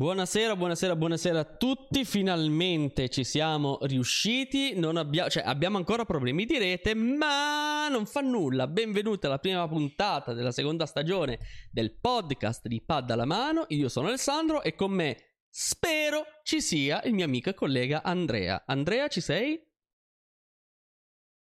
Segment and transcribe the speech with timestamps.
[0.00, 2.06] Buonasera, buonasera, buonasera a tutti.
[2.06, 4.74] Finalmente ci siamo riusciti.
[4.74, 8.66] Non abbia- cioè, abbiamo ancora problemi di rete, ma non fa nulla.
[8.66, 11.40] Benvenuti alla prima puntata della seconda stagione
[11.70, 13.66] del podcast di Pad alla mano.
[13.68, 18.64] Io sono Alessandro e con me spero ci sia il mio amico e collega Andrea.
[18.66, 19.62] Andrea, ci sei?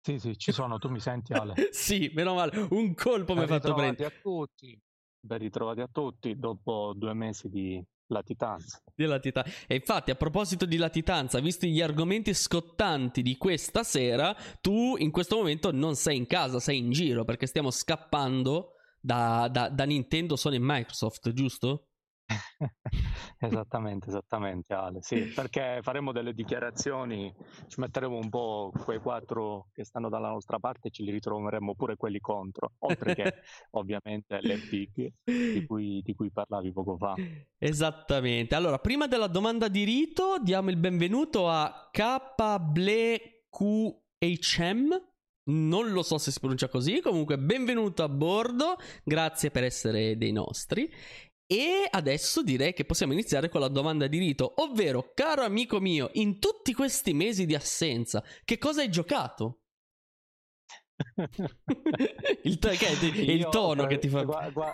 [0.05, 1.55] Sì, sì, ci sono, tu mi senti Ale?
[1.71, 4.13] sì, meno male, un colpo mi ha fatto prendere.
[4.13, 4.77] a tutti,
[5.21, 7.81] ben ritrovati a tutti dopo due mesi di
[8.13, 8.81] latitanza.
[8.95, 14.37] Di latita- e infatti, a proposito di latitanza, visti gli argomenti scottanti di questa sera,
[14.61, 19.49] tu in questo momento non sei in casa, sei in giro perché stiamo scappando da,
[19.51, 21.89] da, da Nintendo, Sony e Microsoft, giusto?
[23.39, 27.35] esattamente, esattamente Ale, sì, perché faremo delle dichiarazioni,
[27.69, 31.75] ci metteremo un po' quei quattro che stanno dalla nostra parte e ci li ritroveremo
[31.75, 33.35] pure quelli contro, oltre che
[33.73, 37.15] ovviamente le big di cui, di cui parlavi poco fa.
[37.59, 43.31] Esattamente, allora prima della domanda di rito diamo il benvenuto a KBLQHM.
[45.45, 50.31] Non lo so se si pronuncia così, comunque benvenuto a bordo, grazie per essere dei
[50.31, 50.89] nostri.
[51.53, 56.09] E adesso direi che possiamo iniziare con la domanda di rito, ovvero, caro amico mio,
[56.15, 59.61] in tutti questi mesi di assenza, che cosa hai giocato?
[62.45, 64.23] il, to- che è, il Io, tono che ti fa...
[64.23, 64.65] Gu- gu-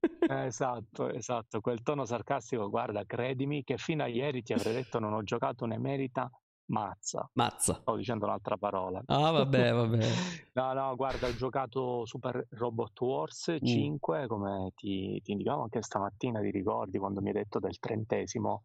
[0.26, 5.00] eh, esatto, esatto, quel tono sarcastico, guarda, credimi che fino a ieri ti avrei detto
[5.00, 6.30] non ho giocato un'emerita
[6.70, 7.28] Mazza.
[7.34, 7.74] Mazza.
[7.74, 9.02] Stavo dicendo un'altra parola.
[9.06, 9.98] Ah, vabbè, vabbè.
[10.54, 14.26] no, no, guarda, ho giocato Super Robot Wars 5, mm.
[14.26, 18.62] come ti, ti, indicavo anche stamattina, ti ricordi quando mi hai detto del trentesimo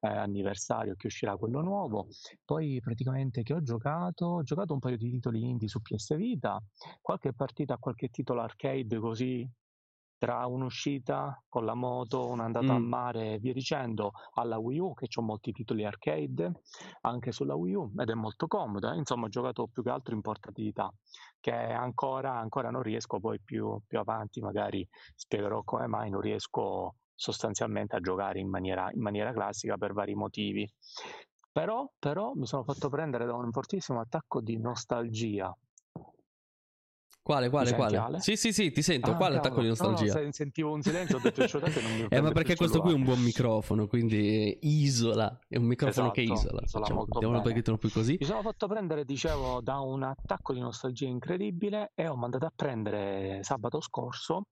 [0.00, 2.08] eh, anniversario che uscirà quello nuovo.
[2.44, 4.26] Poi praticamente che ho giocato?
[4.26, 6.62] Ho giocato un paio di titoli indie su PS Vita,
[7.00, 9.48] qualche partita, qualche titolo arcade così
[10.18, 12.76] tra un'uscita con la moto, un'andata mm.
[12.76, 16.60] a mare e via dicendo, alla Wii U che ho molti titoli arcade
[17.02, 20.20] anche sulla Wii U ed è molto comoda, insomma ho giocato più che altro in
[20.20, 20.92] portatilità
[21.40, 26.96] che ancora, ancora non riesco, poi più, più avanti magari spiegherò come mai non riesco
[27.14, 30.68] sostanzialmente a giocare in maniera, in maniera classica per vari motivi.
[31.52, 35.56] Però, però mi sono fatto prendere da un fortissimo attacco di nostalgia
[37.26, 38.20] quale, quale, quale?
[38.20, 39.10] Sì, sì, sì, ti sento.
[39.10, 40.20] Ah, quale attacco di nostalgia?
[40.22, 42.94] No, sentivo un silenzio, ho detto il non mi Eh, ma perché questo qui è
[42.94, 45.36] un buon microfono, quindi isola.
[45.48, 46.62] È un microfono esatto, che isola.
[46.64, 48.16] Facciamo, un pochettino più così.
[48.20, 52.52] Mi sono fatto prendere, dicevo, da un attacco di nostalgia incredibile e ho mandato a
[52.54, 54.44] prendere sabato scorso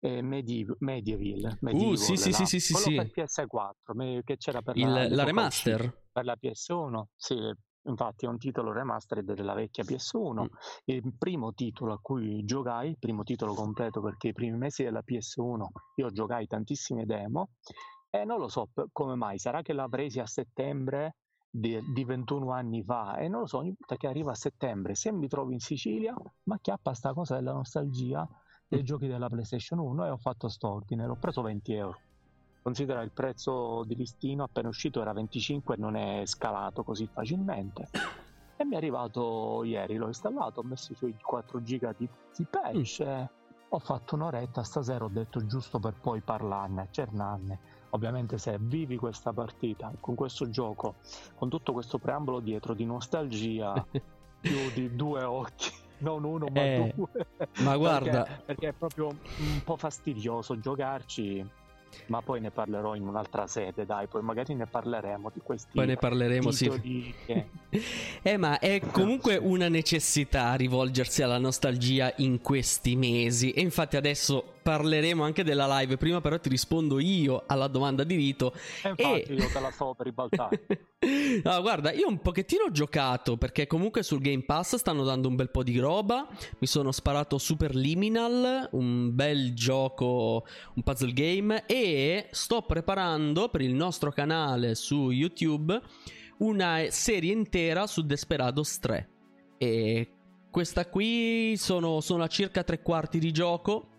[0.00, 2.94] eh, Medieval, Medieval, uh, sì, sì, sì, sì, sì, sì.
[2.96, 7.36] per PS4 che c'era per Il, la, la remaster per la PS1 sì
[7.84, 10.46] Infatti è un titolo remastered della vecchia PS1, mm.
[10.84, 15.02] il primo titolo a cui giocai, il primo titolo completo perché i primi mesi della
[15.04, 15.64] PS1
[15.96, 17.50] io giocai tantissime demo
[18.10, 21.16] e non lo so come mai, sarà che l'ho presi a settembre
[21.48, 24.94] di, di, 21 anni fa e non lo so, ogni volta che arriva a settembre
[24.94, 26.14] se mi trovo in Sicilia
[26.44, 28.28] ma chiappa sta cosa della nostalgia
[28.68, 28.84] dei mm.
[28.84, 31.98] giochi della PlayStation 1 e ho fatto st'ordine, l'ho preso 20 euro
[32.62, 37.88] Considera il prezzo di listino appena uscito era 25 e non è scalato così facilmente.
[38.60, 42.06] E mi è arrivato ieri, l'ho installato, ho messo i suoi 4 giga di,
[42.36, 43.24] di patch mm.
[43.70, 47.58] ho fatto un'oretta, stasera ho detto giusto per poi parlarne, accernarne.
[47.92, 50.96] Ovviamente se vivi questa partita con questo gioco,
[51.36, 53.82] con tutto questo preambolo dietro di nostalgia,
[54.38, 57.26] più di due occhi non uno ma eh, due.
[57.60, 61.58] Ma guarda, perché, perché, è proprio un po' fastidioso giocarci
[62.06, 65.86] ma poi ne parlerò in un'altra sede, dai, poi magari ne parleremo di questi Poi
[65.86, 67.14] ne parleremo, sì.
[67.24, 67.46] Che...
[68.22, 74.58] eh, ma è comunque una necessità rivolgersi alla nostalgia in questi mesi e infatti adesso
[74.62, 75.96] parleremo anche della live.
[75.96, 78.52] Prima, però, ti rispondo io alla domanda di Rito.
[78.82, 79.34] E infatti, e...
[79.34, 80.66] io te la stavo per ribaltare.
[81.42, 85.36] no, guarda, io un pochettino ho giocato perché comunque sul Game Pass stanno dando un
[85.36, 86.28] bel po' di roba.
[86.58, 90.44] Mi sono sparato Super Liminal, un bel gioco,
[90.74, 91.64] un puzzle game.
[91.66, 95.80] E sto preparando per il nostro canale su YouTube
[96.38, 99.08] una serie intera su Desperados 3.
[99.58, 100.08] E
[100.50, 103.89] questa qui sono, sono a circa tre quarti di gioco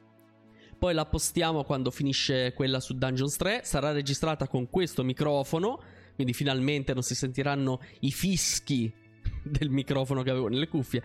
[0.81, 3.61] poi la postiamo quando finisce quella su Dungeons 3.
[3.63, 5.79] Sarà registrata con questo microfono.
[6.15, 8.91] Quindi finalmente non si sentiranno i fischi
[9.45, 11.03] del microfono che avevo nelle cuffie.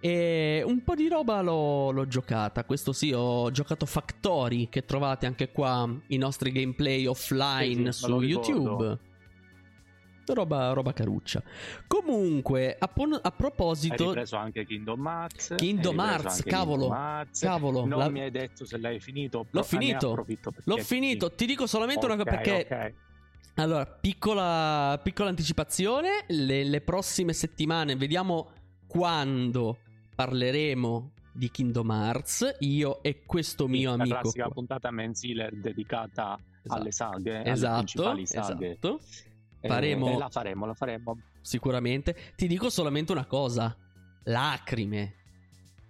[0.00, 2.64] E un po' di roba l'ho, l'ho, giocata.
[2.64, 8.06] Questo sì, ho giocato Factory, che trovate anche qua i nostri gameplay offline sì, sì,
[8.06, 8.98] su YouTube.
[10.34, 11.42] Roba, roba caruccia.
[11.86, 14.02] Comunque, a, pon- a proposito...
[14.02, 15.54] Hai ripreso anche Kingdom Hearts.
[15.56, 16.82] Kingdom Hearts, cavolo.
[16.88, 17.40] Kingdom Hearts.
[17.40, 17.84] Cavolo.
[17.86, 19.46] Non la- mi hai detto se l'hai finito.
[19.50, 20.24] L'ho finito.
[20.64, 21.32] L'ho finito.
[21.32, 22.66] Ti dico solamente una cosa perché...
[22.70, 22.92] ok.
[23.60, 26.24] Allora, piccola, piccola anticipazione.
[26.28, 28.50] Le, le prossime settimane vediamo
[28.86, 29.78] quando
[30.14, 32.56] parleremo di Kingdom Hearts.
[32.60, 34.18] Io e questo mio la amico.
[34.20, 34.52] classica qua.
[34.54, 36.80] puntata mensile dedicata Esatto.
[36.80, 38.70] alle saghe, alle Esatto, principali saghe.
[38.70, 39.00] esatto.
[39.60, 41.18] Eh, Faremo- eh, la faremo, la faremo.
[41.40, 42.16] Sicuramente.
[42.36, 43.74] Ti dico solamente una cosa.
[44.24, 45.14] Lacrime.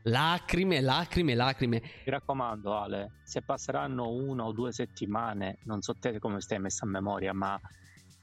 [0.02, 1.80] Lacrime, lacrime, lacrime.
[1.80, 6.86] Mi raccomando, Ale, se passeranno una o due settimane, non so te come stai messa
[6.86, 7.60] a memoria, ma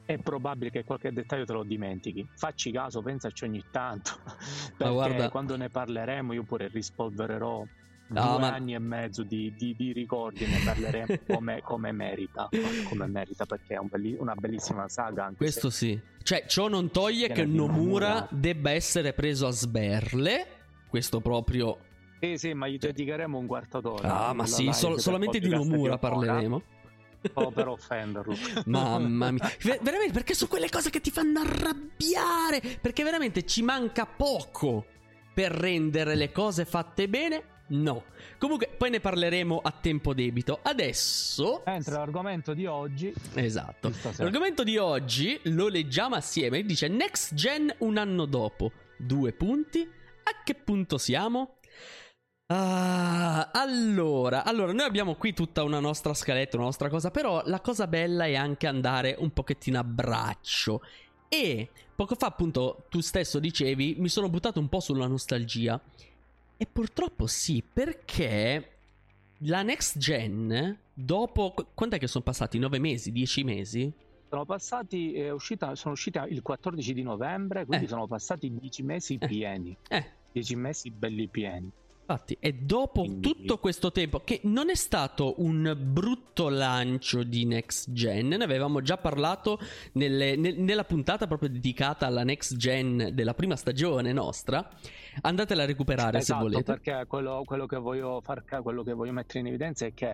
[0.04, 2.28] è probabile che qualche dettaglio te lo dimentichi.
[2.36, 4.14] Facci caso, pensaci ogni tanto.
[4.78, 7.64] Perché guarda- quando ne parleremo, io pure rispolvererò
[8.08, 12.50] No, due ma- anni e mezzo di, di- di ricordi ne parleremo come, come merita.
[12.88, 15.24] Come merita, perché è un belli- una bellissima saga.
[15.26, 16.00] Anche Questo sì.
[16.22, 18.28] Cioè, ciò non toglie Che Nomura Nomura.
[18.32, 20.48] debba essere preso a sberle.
[20.88, 21.78] Questo proprio.
[22.22, 24.28] Sì, sì, ma gli dedicheremo un quarto d'ora.
[24.28, 26.62] Ah, ma sì, sol- solamente di Nomura parleremo.
[27.34, 28.36] Solo per offenderlo.
[28.68, 32.62] Mamma mia, Ver- veramente perché sono quelle cose che ti fanno arrabbiare.
[32.80, 34.86] Perché veramente ci manca poco
[35.34, 37.44] per rendere le cose fatte bene.
[37.68, 38.04] No.
[38.38, 40.60] Comunque, poi ne parleremo a tempo debito.
[40.62, 41.64] Adesso.
[41.66, 43.92] Mentre l'argomento di oggi Esatto.
[44.18, 46.64] L'argomento di oggi lo leggiamo assieme.
[46.64, 48.72] Dice Next Gen un anno dopo.
[48.98, 49.82] Due punti.
[49.82, 51.58] A che punto siamo?
[52.48, 57.60] Ah, allora, allora, noi abbiamo qui tutta una nostra scaletta, una nostra cosa, però la
[57.60, 60.82] cosa bella è anche andare un pochettino a braccio.
[61.28, 65.82] E poco fa, appunto, tu stesso dicevi, mi sono buttato un po' sulla nostalgia.
[66.58, 68.70] E purtroppo sì, perché
[69.40, 71.52] la next gen, dopo...
[71.52, 72.58] qu- Quant'è che sono passati?
[72.60, 73.12] 9 mesi?
[73.12, 73.94] 10 mesi?
[74.28, 77.88] sono passati, è uscita, sono uscita il 14 di novembre, quindi Eh.
[77.88, 79.28] sono passati 10 mesi Eh.
[79.28, 79.78] pieni.
[79.88, 80.04] Eh,
[80.34, 81.72] 10 mesi belli pieni.
[82.08, 87.46] Infatti, e dopo Quindi- tutto questo tempo, che non è stato un brutto lancio di
[87.46, 89.58] Next Gen, ne avevamo già parlato
[89.94, 94.70] nelle- nel- nella puntata proprio dedicata alla Next Gen della prima stagione nostra.
[95.22, 96.64] Andatela a recuperare esatto, se volete.
[96.64, 100.14] perché quello, quello che voglio far quello che voglio mettere in evidenza è che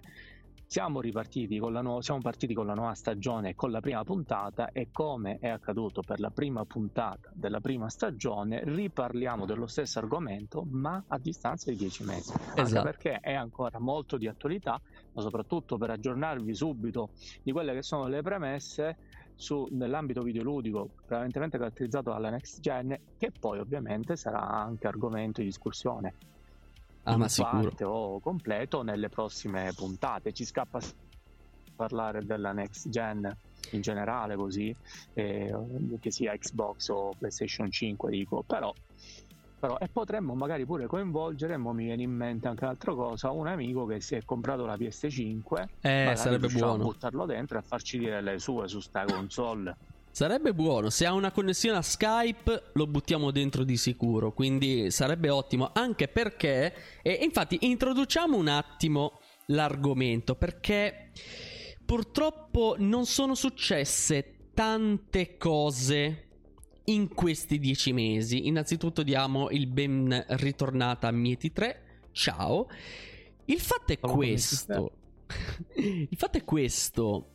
[0.71, 4.71] siamo ripartiti con la nuova, siamo partiti con la nuova stagione con la prima puntata
[4.71, 10.65] e come è accaduto per la prima puntata della prima stagione riparliamo dello stesso argomento
[10.69, 12.83] ma a distanza di 10 mesi anche Esatto.
[12.85, 14.79] perché è ancora molto di attualità
[15.11, 17.09] ma soprattutto per aggiornarvi subito
[17.43, 18.95] di quelle che sono le premesse
[19.35, 25.47] su, nell'ambito videoludico prevalentemente caratterizzato dalla next gen che poi ovviamente sarà anche argomento di
[25.47, 26.13] discussione
[27.03, 27.61] Ah, ma sicuro.
[27.61, 30.33] parte o completo nelle prossime puntate.
[30.33, 30.79] Ci scappa
[31.75, 33.35] parlare della next gen
[33.71, 34.75] in generale, così
[35.13, 35.53] eh,
[35.99, 38.73] che sia Xbox o PlayStation 5, dico, però.
[39.59, 43.45] Però, e potremmo magari pure coinvolgere, mo mi viene in mente anche un'altra cosa, un
[43.45, 46.83] amico che si è comprato la PS5, Eh, sarebbe buono.
[46.83, 49.75] buttarlo dentro e a farci dire le sue su sta console.
[50.11, 50.89] Sarebbe buono.
[50.89, 54.33] Se ha una connessione a Skype, lo buttiamo dentro di sicuro.
[54.33, 55.71] Quindi sarebbe ottimo.
[55.73, 56.73] Anche perché.
[57.01, 60.35] E infatti, introduciamo un attimo l'argomento.
[60.35, 61.11] Perché
[61.85, 66.27] purtroppo non sono successe tante cose
[66.85, 68.47] in questi dieci mesi.
[68.47, 72.09] Innanzitutto, diamo il ben ritornata a Mieti 3.
[72.11, 72.67] Ciao.
[73.45, 74.91] Il fatto è Mieti questo.
[75.75, 77.29] il fatto è questo.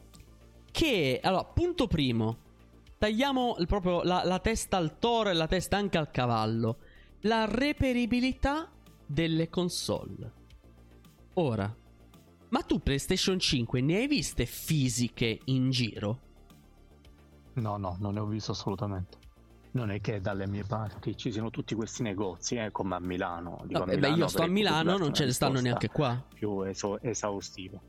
[0.70, 2.44] Che allora, punto primo.
[2.98, 6.78] Tagliamo proprio la, la testa al toro e la testa anche al cavallo.
[7.20, 8.70] La reperibilità
[9.06, 10.32] delle console.
[11.34, 11.74] Ora,
[12.48, 16.20] ma tu PlayStation 5 ne hai viste fisiche in giro?
[17.54, 19.18] No, no, non ne ho visto assolutamente.
[19.72, 23.60] Non è che dalle mie parti ci siano tutti questi negozi, eh, come a Milano.
[23.66, 26.24] Dico, No, a beh, Milano io sto a Milano, non ce ne stanno neanche qua.
[26.32, 27.82] Più eso- esaustivo.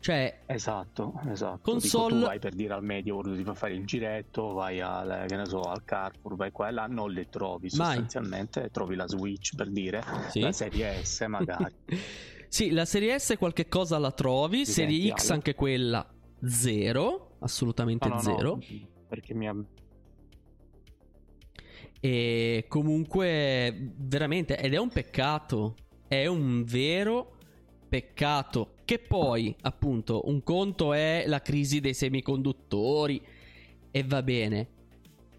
[0.00, 1.60] Cioè, Esatto, esatto.
[1.72, 4.80] Console- Dico, tu vai per dire al Media World ti fa fare il giretto, vai
[4.80, 7.86] al, che ne so, al Carrefour, vai qua e là, non le trovi Mai.
[7.96, 10.40] sostanzialmente, trovi la Switch per dire, Sì.
[10.40, 11.74] la serie S magari.
[12.48, 16.06] sì, la serie S qualche cosa la trovi, Ti serie X anche quella
[16.46, 18.54] zero, assolutamente No, no, zero.
[18.54, 18.60] no,
[19.06, 19.54] perché mi ha...
[22.02, 25.74] E comunque, veramente, ed è un peccato.
[26.08, 27.36] È un vero
[27.90, 28.76] peccato.
[28.86, 33.20] Che poi, appunto, un conto è la crisi dei semiconduttori.
[33.90, 34.68] E va bene.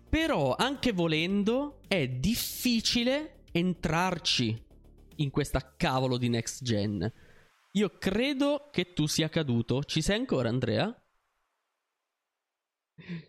[0.08, 4.64] Però, anche volendo, è difficile entrarci
[5.16, 7.12] in questa cavolo di next gen.
[7.72, 9.84] Io credo che tu sia caduto.
[9.84, 10.94] Ci sei ancora, Andrea?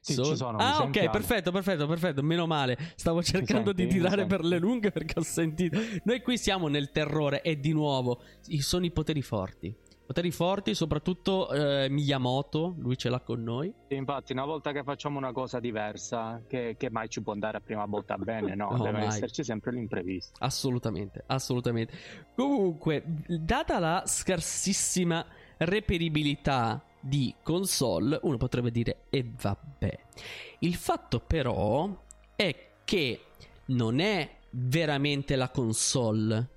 [0.00, 2.23] Sì, So- ci sono, ah, ok, perfetto, perfetto, perfetto.
[2.23, 2.76] Meno male.
[2.97, 3.87] Stavo cercando senti?
[3.87, 5.79] di tirare per le lunghe perché ho sentito.
[6.05, 8.21] Noi qui siamo nel terrore e di nuovo
[8.61, 9.75] sono i poteri forti.
[10.05, 13.73] Poteri forti, soprattutto eh, Miyamoto, lui ce l'ha con noi.
[13.88, 17.59] Sì, Infatti, una volta che facciamo una cosa diversa, che, che mai ci può andare
[17.59, 18.71] a prima volta bene, no?
[18.76, 19.07] No, Deve mai.
[19.07, 20.33] esserci sempre l'imprevisto.
[20.41, 21.95] Assolutamente, assolutamente.
[22.35, 25.25] Comunque, data la scarsissima
[25.59, 29.99] reperibilità di console, uno potrebbe dire e vabbè.
[30.61, 32.05] Il fatto però
[32.37, 33.21] è che
[33.67, 36.49] non è veramente la console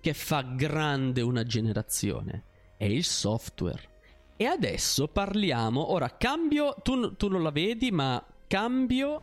[0.00, 2.44] che fa grande una generazione,
[2.76, 3.90] è il software.
[4.36, 9.20] E adesso parliamo, ora cambio, tu, tu non la vedi, ma cambio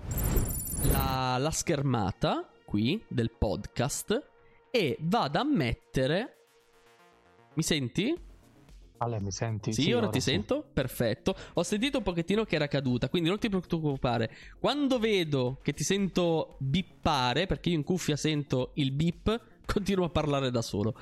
[0.83, 4.27] la, la schermata qui del podcast
[4.71, 6.35] e vado a mettere...
[7.55, 8.27] Mi senti?
[9.01, 9.71] Ale, mi senti?
[9.71, 10.65] Sì, ora ti sento?
[10.73, 11.33] Perfetto.
[11.53, 14.29] Ho sentito un pochettino che era caduta, quindi non ti preoccupare.
[14.59, 20.09] Quando vedo che ti sento bippare, perché io in cuffia sento il bip, continuo a
[20.09, 20.95] parlare da solo.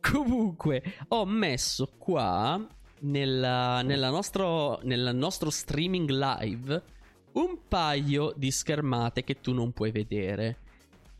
[0.00, 2.66] Comunque, ho messo qua
[3.00, 6.82] nella, nella nostro, nel nostro streaming live
[7.32, 10.56] un paio di schermate che tu non puoi vedere.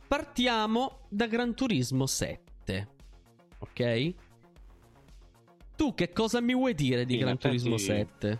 [0.07, 2.87] Partiamo da Gran Turismo 7.
[3.59, 4.13] Ok?
[5.77, 8.39] Tu che cosa mi vuoi dire di Sì, Gran Turismo 7?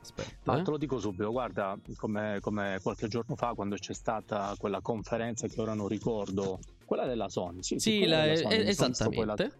[0.00, 0.58] Aspetta.
[0.58, 0.62] Eh.
[0.62, 5.46] te lo dico subito, guarda, come, come qualche giorno fa quando c'è stata quella conferenza
[5.46, 9.52] che ora non ricordo, quella della Sony, sì, Sì, quella la- della Sony, eh, esattamente.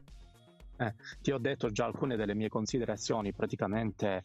[1.21, 4.23] ti ho detto già alcune delle mie considerazioni, praticamente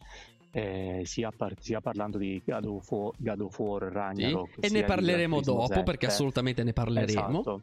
[0.52, 3.92] eh, sia, par- sia parlando di God of War, God of War Sì.
[3.92, 5.82] Ragnarok, E sia ne parleremo dopo, 7.
[5.82, 7.28] perché assolutamente ne parleremo.
[7.40, 7.62] Esatto.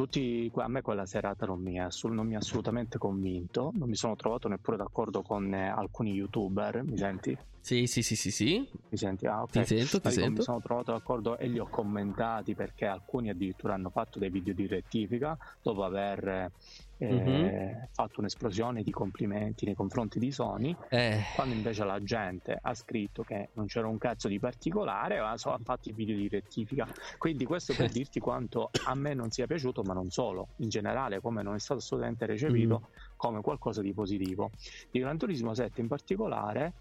[0.00, 3.96] Tutti, a me quella serata non mi, assul- non mi ha assolutamente convinto, non mi
[3.96, 7.36] sono trovato neppure d'accordo con eh, alcuni youtuber, mi senti?
[7.60, 8.66] Sì, sì, sì, sì, sì.
[8.88, 9.26] Mi senti?
[9.26, 9.50] Ah, ok.
[9.50, 10.30] Ti sento, ti sento.
[10.30, 14.54] Mi sono trovato d'accordo e li ho commentati perché alcuni addirittura hanno fatto dei video
[14.54, 16.50] di rettifica dopo aver
[17.08, 17.50] eh, Mhm.
[17.92, 23.22] fatto un'esplosione di complimenti nei confronti di Sony, Eh, quando invece la gente ha scritto
[23.22, 26.86] che non c'era un cazzo di particolare, ma so- ha fatto i video di rettifica.
[27.16, 31.20] Quindi questo per dirti quanto a me non sia piaciuto, ma non solo, in generale
[31.20, 32.84] come non è stato assolutamente recepito Mm.
[33.16, 34.50] come qualcosa di positivo.
[34.90, 36.74] Di Gran Turismo 7 in particolare,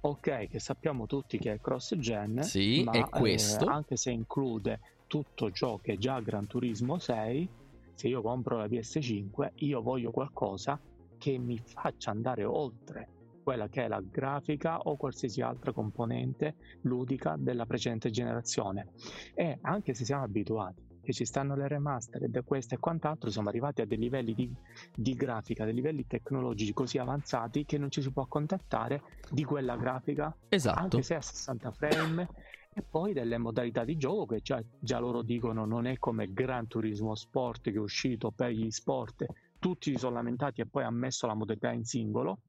[0.00, 3.64] ok che sappiamo tutti che è cross-gen, Sì, ma è questo.
[3.64, 7.48] eh, anche se include tutto ciò che è già Gran Turismo 6,
[7.96, 10.78] se io compro la PS5, io voglio qualcosa
[11.16, 13.08] che mi faccia andare oltre
[13.42, 18.88] quella che è la grafica o qualsiasi altra componente ludica della precedente generazione.
[19.34, 23.48] E anche se siamo abituati che ci stanno le remastered e questo e quant'altro, siamo
[23.48, 24.52] arrivati a dei livelli di,
[24.94, 29.76] di grafica, dei livelli tecnologici così avanzati che non ci si può accontentare di quella
[29.76, 30.80] grafica esatto.
[30.80, 32.28] anche se a 60 frame
[32.78, 36.66] e poi delle modalità di gioco che già, già loro dicono non è come Gran
[36.66, 39.24] Turismo Sport che è uscito per gli sport
[39.58, 42.40] tutti si sono lamentati e poi ha messo la modalità in singolo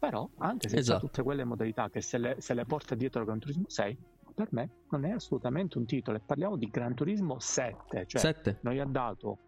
[0.00, 1.06] però anche se Esatto.
[1.06, 3.96] tutte quelle modalità che se le, se le porta dietro Gran Turismo 6
[4.34, 8.58] per me non è assolutamente un titolo e parliamo di Gran Turismo 7 cioè 7.
[8.62, 9.38] noi ha dato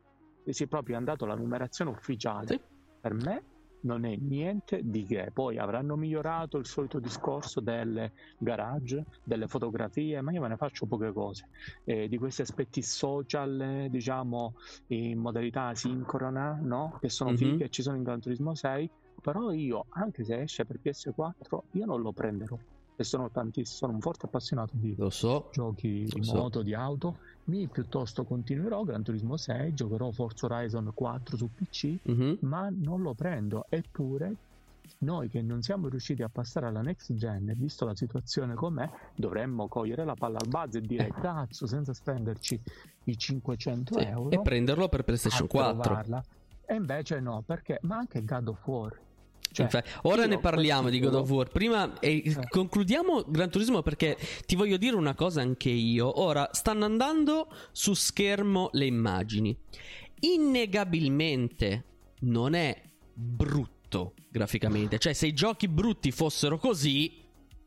[0.49, 2.61] si è proprio ha dato la numerazione ufficiale Sì.
[3.01, 3.43] per me
[3.81, 10.21] non è niente di che poi avranno migliorato il solito discorso del garage delle fotografie
[10.21, 11.49] ma io me ne faccio poche cose
[11.85, 14.53] eh, di questi aspetti social diciamo
[14.89, 16.97] in modalità sincrona no?
[17.01, 17.37] che sono Mhm.
[17.37, 21.67] fighe e ci sono in Gran Turismo 6 però io anche se esce per PS4
[21.73, 22.57] io non lo prenderò
[23.01, 25.49] e sono tantissimo sono un forte appassionato di Lo so.
[25.53, 26.37] giochi di so.
[26.37, 31.97] moto, di auto, mi piuttosto continuerò Gran Turismo 6, giocherò Forza Horizon 4 su PC,
[32.05, 32.39] Mhm.
[32.43, 33.65] ma non lo prendo.
[33.69, 34.35] Eppure,
[35.01, 39.67] noi che non siamo riusciti a passare alla next gen, visto la situazione com'è, dovremmo
[39.69, 41.13] cogliere la palla al buzz e dire Eh.
[41.13, 42.61] cazzo, senza spenderci
[43.05, 45.83] i 500 Sì, euro E prenderlo per PlayStation a 4.
[45.83, 46.23] provarla.
[46.67, 49.01] E invece no, perché ma anche God of War.
[49.67, 51.49] Cioè, Infatti, ora io ne parliamo di God of War.
[51.49, 52.37] Prima eh, Eh.
[52.49, 56.21] concludiamo Gran Turismo perché ti voglio dire una cosa anche io.
[56.21, 59.57] Ora stanno andando su schermo le immagini.
[60.21, 61.85] Innegabilmente
[62.21, 62.81] non è
[63.13, 64.99] brutto graficamente.
[64.99, 67.18] Cioè, se i giochi brutti fossero così,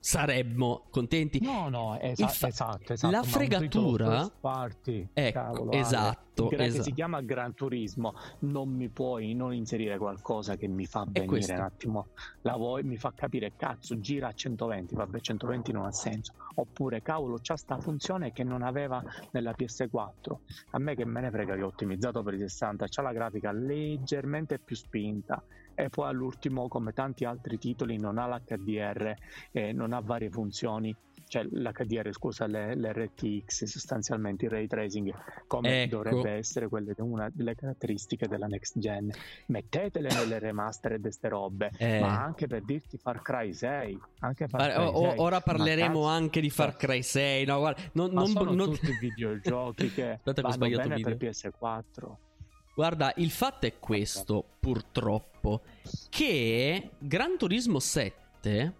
[0.03, 1.39] saremmo contenti.
[1.41, 3.13] No, no, esa- fa- esatto, esatto.
[3.15, 6.84] la fregatura- party, Ecco, cavolo, esatto, Che esatto.
[6.84, 11.60] si chiama Gran Turismo, non mi puoi non inserire qualcosa che mi fa venire un
[11.62, 12.08] attimo
[12.41, 16.34] la vuoi, mi fa capire cazzo, gira a 120, vabbè 120 non ha senso.
[16.55, 20.39] Oppure cavolo, c'ha sta funzione che non aveva nella PS4.
[20.72, 23.51] A me che me ne frega che ho ottimizzato per i 60, c'ha la grafica
[23.51, 25.41] leggermente più spinta
[25.83, 29.15] e poi all'ultimo come tanti altri titoli non ha l'HDR
[29.51, 30.95] e non ha varie funzioni
[31.31, 35.13] cioè l'HDR, scusa, le, l'RTX, sostanzialmente il ray tracing,
[35.47, 35.95] come ecco.
[35.95, 39.09] dovrebbe essere quelle una delle caratteristiche della next gen.
[39.45, 42.01] Mettetele nelle remastered queste robe, eh.
[42.01, 44.00] ma anche per dirti Far Cry 6.
[44.19, 45.19] Anche Far Cry o, 6.
[45.19, 47.45] Ora parleremo anche di Far Cry 6.
[47.45, 48.69] No, guarda, non, non, sono non...
[48.69, 52.30] tutti i videogiochi che Aspetta, vanno bene per PS4.
[52.74, 55.62] Guarda, il fatto è questo, purtroppo,
[56.10, 58.74] che Gran Turismo 7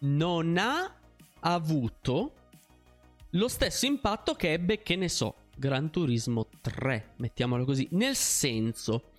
[0.00, 0.94] non ha
[1.40, 2.34] avuto
[3.30, 9.12] lo stesso impatto che ebbe, che ne so, Gran Turismo 3, mettiamolo così, nel senso,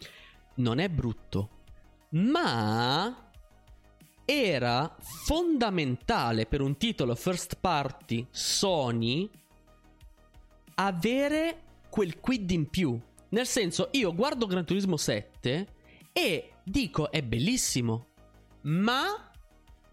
[0.56, 1.50] non è brutto,
[2.10, 3.30] ma
[4.26, 9.30] era fondamentale per un titolo first party Sony
[10.76, 13.00] avere quel quid in più.
[13.32, 15.68] Nel senso, io guardo Gran Turismo 7
[16.12, 18.08] e dico è bellissimo,
[18.64, 19.32] ma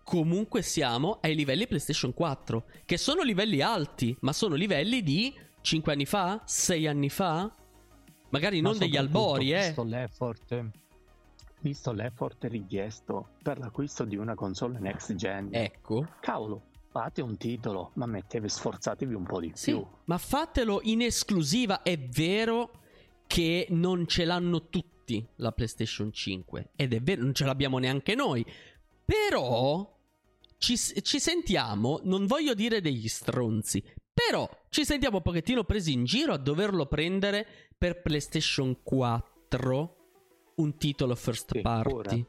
[0.03, 5.93] comunque siamo ai livelli PlayStation 4, che sono livelli alti, ma sono livelli di 5
[5.93, 7.55] anni fa, 6 anni fa,
[8.31, 9.67] magari ma non degli albori, eh.
[9.67, 10.65] Visto l'effort,
[11.61, 15.51] visto l'effort richiesto per l'acquisto di una console next gen.
[15.53, 16.09] Ecco.
[16.19, 19.87] Cavolo, fate un titolo, ma mettevi sforzatevi un po' di sì, più.
[20.07, 22.73] Ma fatelo in esclusiva, è vero
[23.29, 28.17] che non ce l'hanno tutti la PlayStation 5 ed è vero, non ce l'abbiamo neanche
[28.17, 28.45] noi.
[29.05, 29.97] Però
[30.57, 36.05] ci, ci sentiamo, non voglio dire degli stronzi, però ci sentiamo un pochettino presi in
[36.05, 39.97] giro a doverlo prendere per PlayStation 4
[40.57, 42.27] un titolo first sì, party.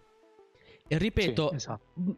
[0.87, 2.17] E ripeto, sì, esatto.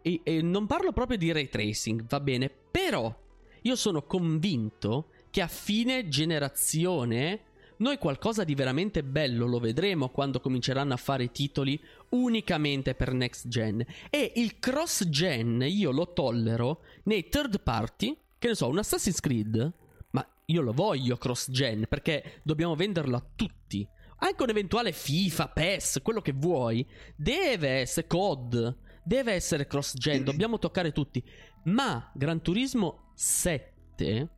[0.00, 3.14] e, e non parlo proprio di ray tracing, va bene, però
[3.62, 7.45] io sono convinto che a fine generazione
[7.78, 11.78] noi qualcosa di veramente bello lo vedremo quando cominceranno a fare titoli
[12.10, 13.84] unicamente per next gen.
[14.08, 19.20] E il cross gen io lo tollero nei third party, che ne so, un Assassin's
[19.20, 19.72] Creed,
[20.10, 23.86] ma io lo voglio cross gen perché dobbiamo venderlo a tutti.
[24.18, 30.24] Anche un eventuale FIFA, PES, quello che vuoi, deve essere COD, deve essere cross gen,
[30.24, 31.22] dobbiamo toccare tutti.
[31.64, 34.35] Ma Gran Turismo 7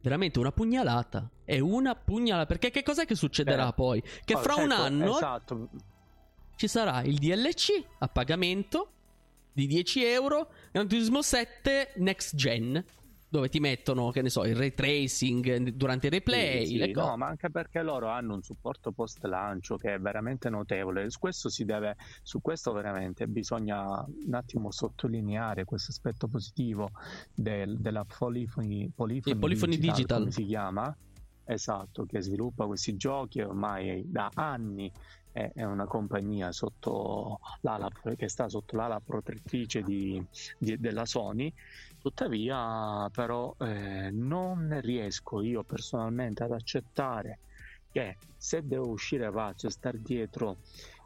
[0.00, 1.30] veramente una pugnalata.
[1.44, 2.46] È una pugnalata.
[2.46, 3.74] Perché che cos'è che succederà eh.
[3.74, 4.02] poi?
[4.24, 5.68] Che oh, fra certo, un anno esatto.
[6.56, 8.92] ci sarà il DLC a pagamento
[9.52, 10.50] di 10 euro.
[10.70, 12.84] Gran Turismo 7 Next Gen
[13.28, 16.66] dove ti mettono, che ne so, il ray tracing durante i replay.
[16.66, 20.48] Sì, sì, no, ma anche perché loro hanno un supporto post lancio che è veramente
[20.48, 21.10] notevole.
[21.10, 26.90] Su questo si deve, su questo veramente bisogna un attimo sottolineare questo aspetto positivo
[27.34, 30.18] del, della Polyphony, Polyphony, Polyphony Digital, Digital.
[30.18, 30.96] come si chiama.
[31.50, 34.92] Esatto, che sviluppa questi giochi ormai da anni
[35.54, 40.24] è una compagnia sotto l'ala, che sta sotto l'ala protettrice di,
[40.58, 41.52] di, della Sony
[42.00, 47.40] Tuttavia, però, eh, non riesco io personalmente ad accettare
[47.90, 50.58] che se devo uscire pazzo e star dietro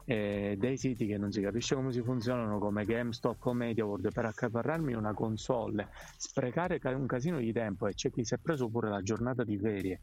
[0.05, 4.25] eh, dei siti che non si capisce come si funzionano come GameStop o MediaWorld per
[4.25, 8.89] accaparrarmi una console, sprecare un casino di tempo e c'è chi si è preso pure
[8.89, 9.99] la giornata di ferie,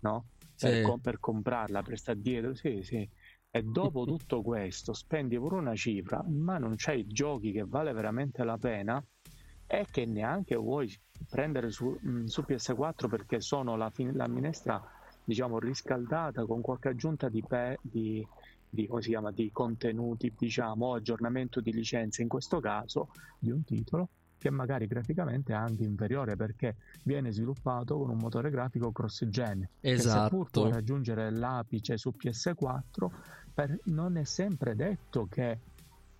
[0.00, 0.26] no?
[0.54, 0.66] Sì.
[0.66, 3.08] Per, per, comprarla, per stare dietro, sì, sì.
[3.50, 8.44] E dopo tutto questo spendi pure una cifra, ma non c'hai giochi che vale veramente
[8.44, 9.02] la pena
[9.66, 10.94] e che neanche vuoi
[11.28, 14.82] prendere su, mm, su PS4 perché sono la, fin- la, minestra
[15.24, 18.26] diciamo riscaldata con qualche aggiunta di, pe- di,
[18.68, 23.08] di, chiama, di contenuti diciamo o aggiornamento di licenze in questo caso
[23.38, 24.08] di un titolo
[24.38, 29.68] che magari graficamente è anche inferiore perché viene sviluppato con un motore grafico cross gen
[29.80, 30.18] esatto.
[30.18, 33.08] che seppur può raggiungere l'apice su PS4
[33.52, 35.58] per, non è sempre detto che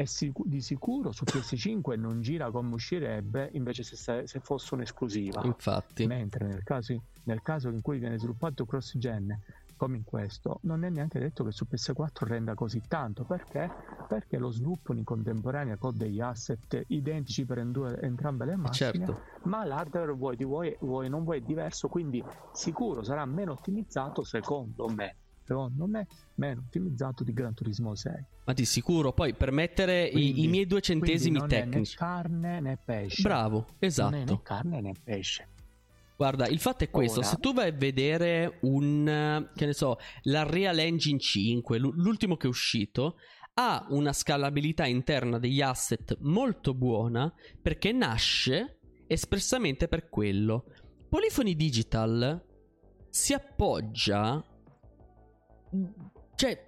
[0.01, 5.43] e sic- di sicuro su PS5 non gira come uscirebbe invece se, se fosse un'esclusiva.
[5.43, 6.07] Infatti.
[6.07, 9.37] Mentre nel caso, nel caso in cui viene sviluppato cross gen
[9.79, 13.25] come in questo, non è neanche detto che su PS4 renda così tanto.
[13.25, 13.71] Perché?
[14.07, 19.21] Perché lo sviluppo in contemporanea con degli asset identici per entrambe le macchine, certo.
[19.45, 25.17] ma l'hardware vuoi, vuoi, vuoi non vuoi diverso, quindi sicuro sarà meno ottimizzato secondo me
[25.49, 28.13] secondo me meno ottimizzato di Gran Turismo 6
[28.45, 32.05] ma di sicuro poi per mettere quindi, i, i, miei due centesimi non tecnici è
[32.05, 35.49] né carne né pesce bravo esatto non è né carne né pesce
[36.19, 37.29] Guarda, il fatto è questo: Ora.
[37.29, 42.49] se tu vai a vedere un che ne so, la Real Engine 5, l'ultimo che
[42.49, 43.19] è uscito,
[43.55, 50.65] ha una scalabilità interna degli asset molto buona perché nasce espressamente per quello.
[51.09, 52.45] Polyphony Digital
[53.09, 54.45] si appoggia
[56.35, 56.65] cioè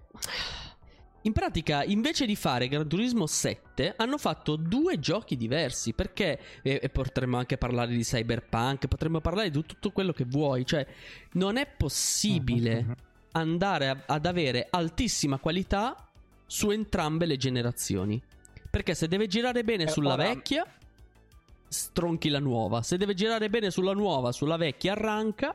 [1.22, 5.92] in pratica, invece di fare Gran Turismo 7, hanno fatto due giochi diversi.
[5.92, 10.64] Perché, e, e potremmo anche parlare di Cyberpunk, potremmo parlare di tutto quello che vuoi.
[10.64, 10.86] Cioè,
[11.32, 12.94] non è possibile uh-huh.
[13.32, 16.08] andare a, ad avere altissima qualità
[16.46, 18.20] su entrambe le generazioni.
[18.70, 20.22] Perché se deve girare bene eh, sulla ora...
[20.22, 20.64] vecchia,
[21.68, 22.82] stronchi la nuova.
[22.82, 25.54] Se deve girare bene sulla nuova, sulla vecchia, arranca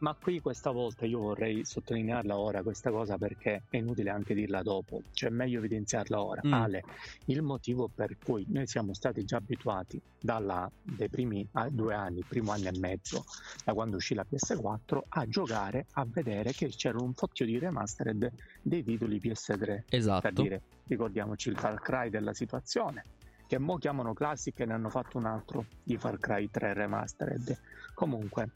[0.00, 4.62] ma qui questa volta io vorrei sottolinearla ora questa cosa perché è inutile anche dirla
[4.62, 6.40] dopo, cioè è meglio evidenziarla ora.
[6.46, 6.52] Mm.
[6.52, 6.84] Ale,
[7.26, 12.52] il motivo per cui noi siamo stati già abituati dalla, dai primi due anni, primo
[12.52, 13.24] anno e mezzo,
[13.64, 18.30] da quando uscì la PS4, a giocare, a vedere che c'era un fottio di remastered
[18.62, 19.82] dei titoli PS3.
[19.88, 20.20] Esatto.
[20.20, 23.04] Per dire, ricordiamoci il Far Cry della situazione,
[23.46, 27.58] che mo chiamano Classic e ne hanno fatto un altro di Far Cry 3 Remastered.
[27.94, 28.50] Comunque,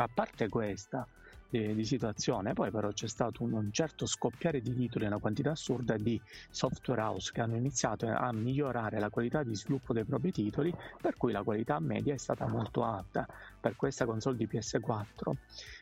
[0.00, 1.06] a parte questa
[1.50, 5.52] eh, di situazione, poi però c'è stato un, un, certo scoppiare di titoli, una quantità
[5.52, 10.30] assurda di software house che hanno iniziato a migliorare la qualità di sviluppo dei propri
[10.30, 13.26] titoli, per cui la qualità media è stata molto alta
[13.60, 15.32] per questa console di PS4.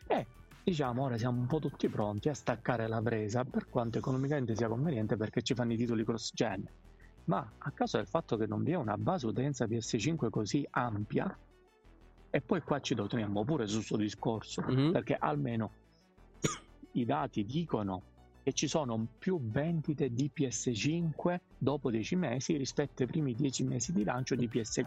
[0.07, 0.27] E
[0.63, 4.69] diciamo ora siamo un po' tutti pronti a staccare la presa per quanto economicamente sia
[4.69, 6.67] conveniente perché ci fanno i titoli cross gen.
[7.25, 11.37] Ma a causa del fatto che non vi è una base utenza PS5 così ampia,
[12.37, 14.93] e poi qua ci torniamo pure su questo discorso, mm-hmm.
[14.93, 15.71] perché almeno
[16.93, 18.03] i dati dicono
[18.43, 23.95] che ci sono più vendite di PS5 dopo 10 mesi rispetto ai primi 10 mesi
[23.95, 24.85] di lancio di PS4.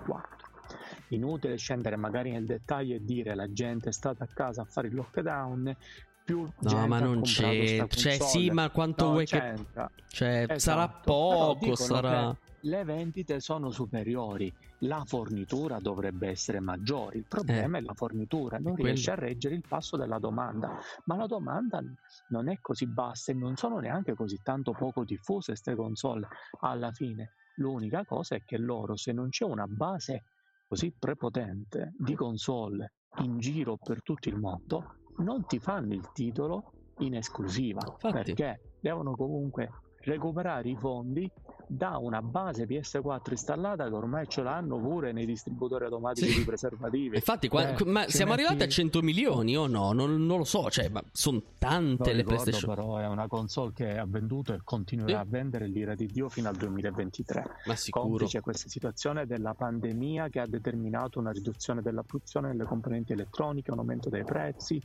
[1.08, 4.90] Inutile scendere magari nel dettaglio e dire la gente è stata a casa a fare
[4.90, 5.76] il lockdown,
[6.24, 7.88] più no, ma non c'è.
[7.88, 9.90] Cioè, sì, ma quanto no, vuoi c'entra.
[9.96, 10.04] che.
[10.10, 10.60] Cioè, esatto.
[10.60, 17.82] sarà poco, sarà le vendite sono superiori, la fornitura dovrebbe essere maggiore, il problema eh,
[17.82, 21.82] è la fornitura, non riesce a reggere il passo della domanda, ma la domanda
[22.30, 26.28] non è così bassa e non sono neanche così tanto poco diffuse queste console
[26.62, 27.32] alla fine.
[27.56, 30.24] L'unica cosa è che loro, se non c'è una base
[30.68, 36.72] così prepotente di console in giro per tutto il mondo, non ti fanno il titolo
[37.00, 38.12] in esclusiva Infatti.
[38.12, 39.70] perché devono comunque
[40.10, 41.30] recuperare i fondi
[41.72, 46.40] da una base PS4 installata che ormai ce l'hanno pure nei distributori automatici sì.
[46.40, 47.16] di preservativi.
[47.16, 48.44] Infatti, qua, eh, ma siamo metti...
[48.44, 49.92] arrivati a 100 milioni o no?
[49.92, 52.76] Non, non lo so, cioè, ma sono tante non le ricordo, PlayStation.
[52.76, 55.16] Però è una console che ha venduto e continuerà sì.
[55.20, 57.46] a vendere l'ira di Dio fino al 2023.
[57.66, 58.06] Ma sicuro.
[58.08, 63.72] Complice questa situazione della pandemia che ha determinato una riduzione della produzione delle componenti elettroniche,
[63.72, 64.82] un aumento dei prezzi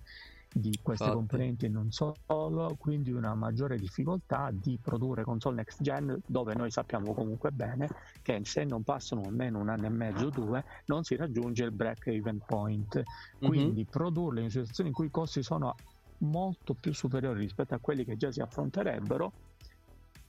[0.56, 1.26] di queste Infatti.
[1.26, 6.70] componenti e non solo, quindi una maggiore difficoltà di produrre console next gen dove noi
[6.70, 7.88] sappiamo comunque bene
[8.22, 11.72] che se non passano almeno un anno e mezzo o due non si raggiunge il
[11.72, 13.02] break even point.
[13.40, 13.48] Mhm.
[13.48, 13.90] Quindi mm-hmm.
[13.90, 15.74] produrle in situazioni in cui i costi sono
[16.18, 19.32] molto più superiori rispetto a quelli che già si affronterebbero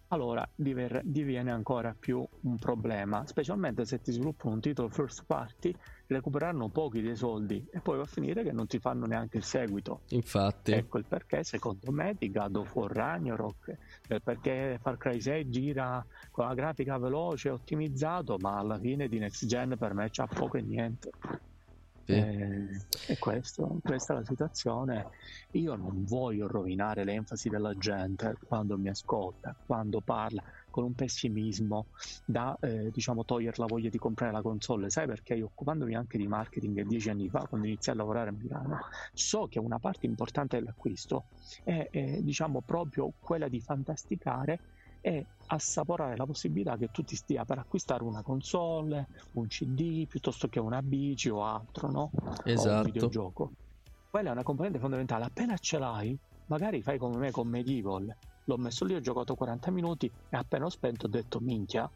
[0.10, 5.74] allora diviene ancora più un problema, specialmente se ti sviluppano un titolo first party,
[6.08, 9.44] recupereranno pochi dei soldi e poi va a finire che non ti fanno neanche il
[9.44, 10.02] seguito.
[10.10, 10.74] Infatti.
[10.74, 15.50] Ecco il perché, secondo me, di God of War Ragnarok, eh, perché Far Cry 6
[15.50, 20.10] gira con la grafica veloce e ottimizzato, ma alla fine di next gen per me
[20.12, 21.10] c'ha poco e niente.
[22.06, 22.12] Sì.
[22.12, 22.68] Eh,
[23.08, 25.10] e questo, questa è la situazione.
[25.52, 31.88] Io non voglio rovinare l'enfasi della gente quando mi ascolta, quando parla con un pessimismo
[32.24, 34.92] da eh, diciamo togliere la voglia di comprare la console.
[34.92, 38.34] Sai perché io occupandomi anche di marketing dieci anni fa, quando iniziai a lavorare a
[38.34, 38.80] Milano,
[39.14, 41.26] so che una parte importante dell'acquisto
[41.64, 44.60] è, è diciamo proprio quella di fantasticare
[45.06, 50.48] e assaporare la possibilità che tu ti stia per acquistare una console, un CD piuttosto
[50.48, 52.10] che una bici o altro, no?
[52.12, 52.42] Esatto.
[52.42, 52.84] O un esatto.
[52.86, 53.52] videogioco.
[54.10, 55.26] Quella è una componente fondamentale.
[55.26, 58.16] Appena ce l'hai, magari fai come me con Medieval.
[58.46, 61.88] L'ho messo lì, ho giocato 40 minuti e appena ho spento ho detto minchia,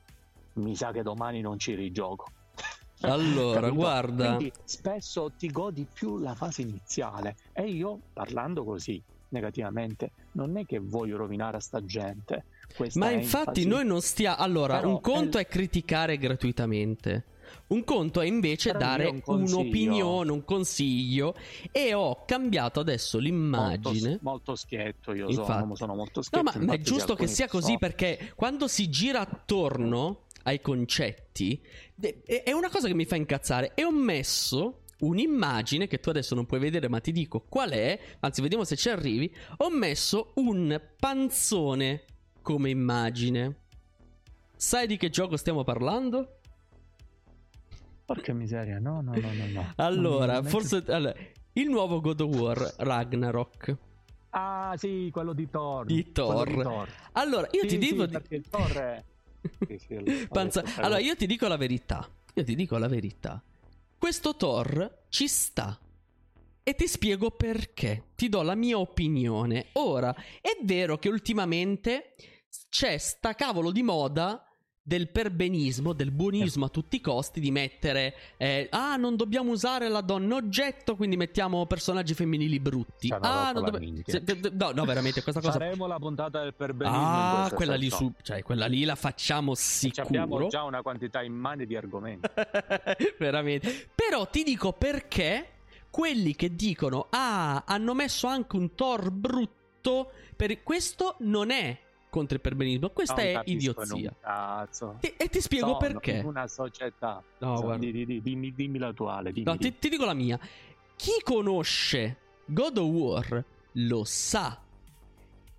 [0.54, 2.28] mi sa che domani non ci rigioco.
[3.02, 4.36] Allora, guarda.
[4.36, 10.65] Quindi spesso ti godi più la fase iniziale e io, parlando così negativamente, non è
[10.65, 12.43] che voglio rovinare a sta gente
[12.95, 13.67] ma infatti enfasi.
[13.67, 14.38] noi non stiamo...
[14.38, 15.41] Allora, Però un conto è...
[15.41, 17.25] è criticare gratuitamente.
[17.67, 21.36] Un conto è invece Però dare un un'opinione, un consiglio
[21.71, 24.10] e ho cambiato adesso l'immagine.
[24.10, 26.43] Molto, molto schietto, io sono, sono, molto schietto.
[26.43, 27.77] No, ma, ma è giusto che sia così so.
[27.77, 31.62] perché quando si gira attorno ai concetti
[32.25, 36.45] è una cosa che mi fa incazzare e ho messo un'immagine che tu adesso non
[36.45, 40.79] puoi vedere ma ti dico qual è, anzi vediamo se ci arrivi, ho messo un
[40.99, 42.03] panzone
[42.49, 43.57] come immagine.
[44.55, 46.39] Sai di che gioco stiamo parlando?
[48.03, 49.45] Porca miseria, no, no, no, no.
[49.51, 49.73] no.
[49.75, 51.13] allora, forse allora,
[51.53, 53.77] il nuovo God of War Ragnarok.
[54.31, 55.85] Ah, sì, quello di Thor.
[55.85, 56.47] Di Thor.
[56.47, 56.89] Di Thor.
[57.12, 58.07] Allora, io sì, ti dico.
[58.07, 59.03] Sì, il Thor è.
[59.77, 60.63] sì, Panza...
[60.77, 62.09] Allora, io ti dico la verità.
[62.33, 63.43] Io ti dico la verità.
[63.95, 65.77] Questo Thor ci sta.
[66.63, 68.05] E ti spiego perché.
[68.15, 69.67] Ti do la mia opinione.
[69.73, 72.15] Ora, è vero che ultimamente
[72.69, 74.43] c'è sta cavolo di moda
[74.89, 79.88] del perbenismo, del buonismo a tutti i costi di mettere eh, ah non dobbiamo usare
[79.88, 85.21] la donna oggetto quindi mettiamo personaggi femminili brutti ah, non dobb- se, no, no veramente
[85.21, 88.95] questa cosa faremo la puntata del perbenismo ah quella lì, su, cioè, quella lì la
[88.95, 92.27] facciamo sicuro abbiamo già una quantità immane di argomenti.
[93.19, 93.89] Veramente.
[93.93, 95.49] Però ti dico perché
[95.91, 101.77] quelli che dicono ah hanno messo anche un Thor brutto per questo non è
[102.10, 102.89] contro il perbenismo.
[102.89, 104.13] Questa è idiozia.
[105.00, 106.22] Ti, e ti spiego Sono perché.
[106.26, 107.24] Una società.
[107.39, 109.22] No, di, di, di, dimmi, dimmi, la tua.
[109.24, 110.39] Dimmi, no, ti, ti dico la mia.
[110.95, 114.62] Chi conosce God of War lo sa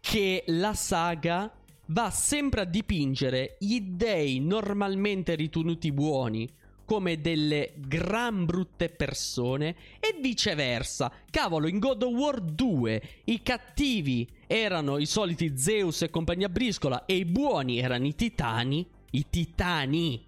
[0.01, 1.53] che la saga
[1.87, 6.49] va sempre a dipingere gli dei normalmente ritenuti buoni
[6.91, 11.13] come delle gran brutte persone e viceversa.
[11.31, 17.07] Cavolo, in God of War 2 i cattivi erano i soliti Zeus e compagnia briscola
[17.07, 18.85] e i buoni erano i titani.
[19.13, 20.25] I titani.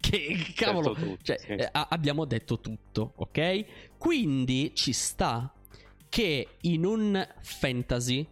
[0.00, 1.52] Che cavolo, tutto, cioè, sì.
[1.52, 3.96] eh, abbiamo detto tutto, ok?
[3.96, 5.54] Quindi ci sta
[6.08, 8.26] che in un fantasy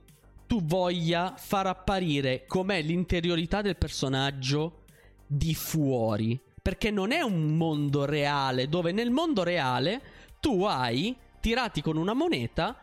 [0.48, 4.83] tu voglia far apparire com'è l'interiorità del personaggio
[5.24, 10.01] di fuori perché non è un mondo reale dove nel mondo reale
[10.40, 12.77] tu hai tirati con una moneta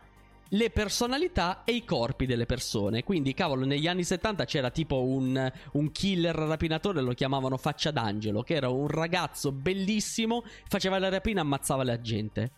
[0.52, 3.04] le personalità e i corpi delle persone.
[3.04, 8.42] Quindi, cavolo, negli anni 70 c'era tipo un, un, killer rapinatore, lo chiamavano Faccia d'Angelo,
[8.42, 12.50] che era un ragazzo bellissimo, faceva la rapina e ammazzava la gente.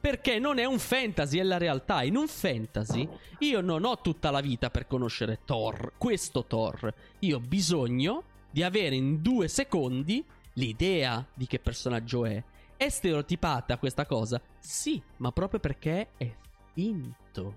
[0.00, 2.02] Perché non è un fantasy, è la realtà.
[2.02, 3.08] In un fantasy
[3.40, 6.92] io non ho tutta la vita per conoscere Thor, questo Thor.
[7.20, 12.42] Io ho bisogno di avere in due secondi l'idea di che personaggio è.
[12.76, 14.40] È stereotipata questa cosa?
[14.58, 16.34] Sì, ma proprio perché è
[16.72, 17.56] finto.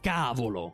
[0.00, 0.72] Cavolo!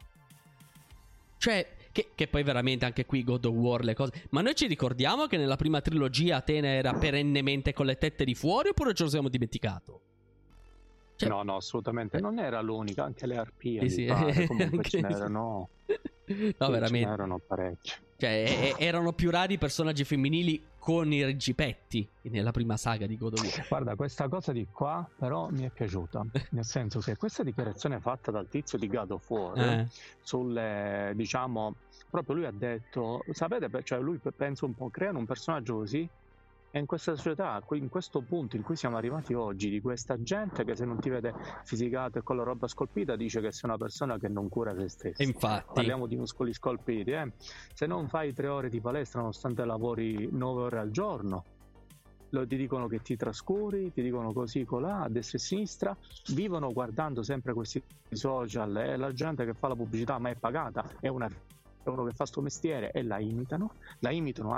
[1.39, 4.27] Cioè, che, che, poi veramente anche qui God of War le cose.
[4.31, 8.35] Ma noi ci ricordiamo che nella prima trilogia Atena era perennemente con le tette di
[8.35, 10.01] fuori oppure ce lo siamo dimenticato?
[11.17, 11.29] Cioè...
[11.29, 12.21] No, no, assolutamente.
[12.21, 13.89] Non era l'unica, anche le arpie.
[13.89, 14.07] Sì, sì.
[14.47, 14.89] Comunque anche...
[14.89, 15.69] ce n'erano.
[16.59, 16.99] No, veramente.
[16.99, 17.95] Ce n'erano parecchie.
[18.17, 23.33] Cioè, erano più rari i personaggi femminili con i regipetti nella prima saga di God
[23.35, 23.67] of War.
[23.69, 28.31] Guarda, questa cosa di qua però mi è piaciuta, nel senso che questa dichiarazione fatta
[28.31, 29.89] dal tizio di God of War eh.
[30.21, 31.75] sulle, diciamo,
[32.11, 36.09] proprio lui ha detto, sapete, cioè lui pensa un po', creano un personaggio così
[36.75, 40.65] e in questa società, in questo punto in cui siamo arrivati oggi, di questa gente
[40.65, 43.77] che se non ti vede fisicato e con la roba scolpita dice che sei una
[43.77, 45.23] persona che non cura se stessa.
[45.23, 45.75] Infatti.
[45.75, 47.33] Parliamo di muscoli scolpiti, eh?
[47.75, 51.45] Se non fai tre ore di palestra nonostante lavori nove ore al giorno,
[52.31, 55.97] lo, ti dicono che ti trascuri, ti dicono così, colà, a destra e a sinistra,
[56.29, 60.85] vivono guardando sempre questi social e la gente che fa la pubblicità ma è pagata,
[61.01, 64.55] è, una, è uno che fa sto mestiere e la imitano, la imitano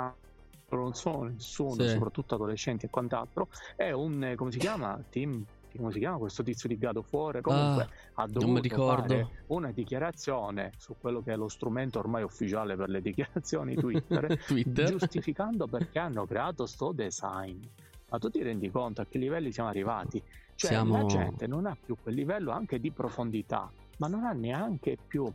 [0.75, 1.89] anche non sono nessuno, sì.
[1.89, 6.69] soprattutto adolescenti e quant'altro, è un, come si chiama, team come si chiama questo tizio
[6.69, 7.83] di Gado Fuore comunque
[8.13, 12.87] ah, ha dovuto fare una dichiarazione su quello che è lo strumento ormai ufficiale per
[12.87, 14.89] le dichiarazioni Twitter, Twitter.
[14.89, 17.61] giustificando perché hanno creato sto design.
[18.07, 20.23] Ma tu ti rendi conto a che livelli siamo arrivati?
[20.55, 20.95] Cioè siamo...
[20.95, 25.31] la gente non ha più quel livello anche di profondità ma non ha neanche più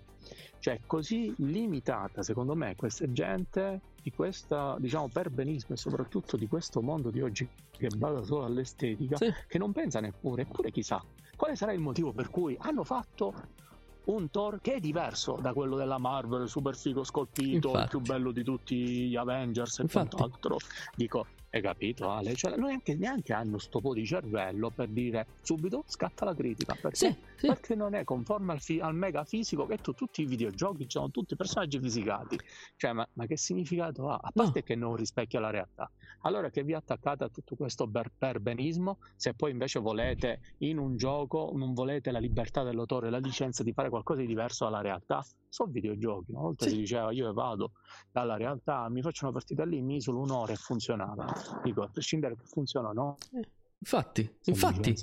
[0.58, 6.82] cioè così limitata secondo me questa gente di questo diciamo perbenismo e soprattutto di questo
[6.82, 9.32] mondo di oggi che basa solo all'estetica sì.
[9.46, 11.02] che non pensa neppure eppure chissà
[11.36, 13.32] quale sarà il motivo per cui hanno fatto
[14.04, 17.82] un Thor che è diverso da quello della Marvel, super figo scolpito, Infatti.
[17.82, 20.16] il più bello di tutti gli Avengers e Infatti.
[20.16, 20.56] quant'altro.
[20.94, 22.34] Dico, hai capito Ale?
[22.34, 26.74] Cioè, neanche, neanche hanno sto po' di cervello per dire subito scatta la critica.
[26.80, 26.96] Perché?
[26.96, 27.46] Sì, sì.
[27.48, 31.10] perché non è conforme al, fi- al, mega fisico che tu, tutti i videogiochi hanno
[31.10, 32.38] tutti personaggi fisicati.
[32.76, 34.20] Cioè, ma, ma che significato ha?
[34.22, 34.64] A parte no.
[34.64, 35.90] che non rispecchia la realtà.
[36.22, 40.96] Allora che vi attaccate a tutto questo ber- perbenismo se poi invece volete in un
[40.96, 45.24] gioco, non volete la libertà dell'autore, la licenza di fare qualcosa di diverso dalla realtà?
[45.48, 46.30] Sono videogiochi.
[46.30, 46.70] Una volta sì.
[46.70, 47.72] si diceva io vado
[48.12, 52.36] dalla realtà, mi faccio una partita lì, mi isolo un'ora e funzionava dico, a prescindere
[52.36, 53.16] che funziona o no.
[53.34, 53.48] Eh,
[53.78, 54.96] infatti, infatti.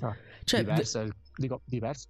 [0.44, 2.10] Cioè, diversa, dico, diverso.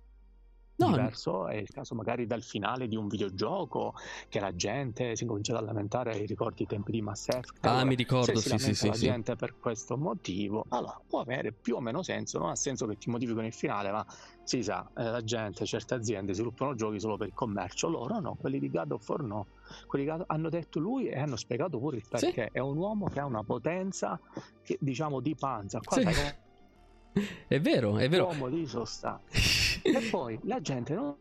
[0.77, 3.95] No, diverso è il caso magari dal finale di un videogioco
[4.29, 7.65] che la gente si comincia a lamentare, ricordi i tempi di Mass Effect.
[7.65, 8.87] Ah, mi ricordo, sì, sì, sì.
[8.87, 9.05] La sì.
[9.05, 12.97] gente per questo motivo, allora può avere più o meno senso, non ha senso che
[12.97, 14.05] ti modificano il finale, ma
[14.43, 18.35] si sa, eh, la gente, certe aziende sviluppano giochi solo per il commercio, loro no,
[18.39, 19.47] quelli di God of War no.
[19.87, 22.49] Quelli che hanno detto lui e hanno spiegato pure il perché.
[22.51, 22.57] Sì.
[22.57, 24.19] È un uomo che ha una potenza,
[24.61, 25.79] che, diciamo, di panza.
[25.83, 26.05] Qua sì.
[27.47, 28.27] è vero, è vero.
[28.27, 29.25] Uomo di sostanza.
[29.81, 31.15] e poi la gente non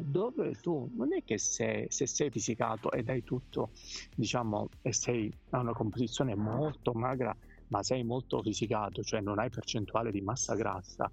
[0.00, 3.70] dove tu non è che se, se, sei fisicato e dai tutto,
[4.16, 7.36] diciamo, e sei a una composizione molto magra,
[7.68, 11.10] ma sei molto fisicato, cioè non hai percentuale di massa grassa,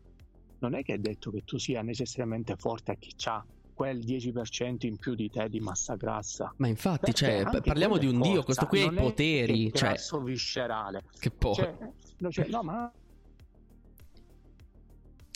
[0.59, 4.85] non è che è detto che tu sia necessariamente forte a chi ha quel 10%
[4.85, 6.53] in più di te di massa grassa.
[6.57, 9.73] Ma infatti, cioè, parliamo di un forza, dio, questo qui ha i poteri.
[9.73, 9.95] Cioè...
[10.23, 11.05] viscerale.
[11.19, 11.55] Che poi.
[11.55, 11.75] Cioè,
[12.29, 12.91] cioè, no, ma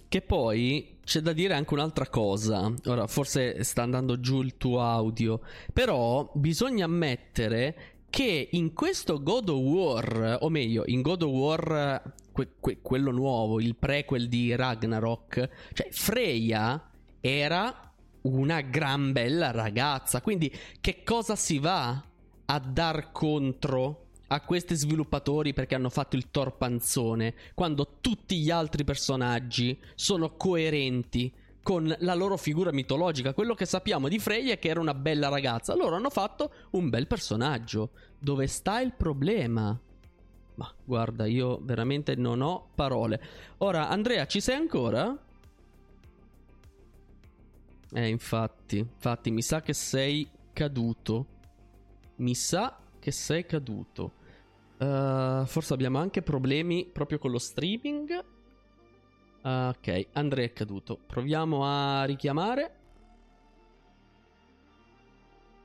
[0.08, 2.74] che poi c'è da dire anche un'altra cosa.
[2.86, 5.40] Ora, forse sta andando giù il tuo audio.
[5.72, 12.14] Però bisogna ammettere che in questo God of War, o meglio, in God of War,
[12.32, 16.90] que- que- quello nuovo, il prequel di Ragnarok, cioè Freya
[17.20, 20.22] era una gran bella ragazza.
[20.22, 22.04] Quindi, che cosa si va
[22.46, 28.84] a dar contro a questi sviluppatori perché hanno fatto il torpanzone, quando tutti gli altri
[28.84, 31.32] personaggi sono coerenti
[31.66, 33.34] con la loro figura mitologica.
[33.34, 35.76] Quello che sappiamo di Freya è che era una bella ragazza.
[35.76, 37.90] Loro hanno fatto un bel personaggio.
[38.20, 39.76] Dove sta il problema?
[40.56, 43.20] Ma guarda, io veramente non ho parole.
[43.58, 45.18] Ora, Andrea, ci sei ancora?
[47.92, 51.26] Eh, infatti, infatti, mi sa che sei caduto.
[52.18, 54.14] Mi sa che sei caduto.
[54.80, 58.10] Uh, forse abbiamo anche problemi proprio con lo streaming.
[59.44, 60.98] Uh, ok, Andrea è caduto.
[61.06, 62.80] Proviamo a richiamare.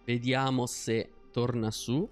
[0.04, 2.06] Vediamo se torna su.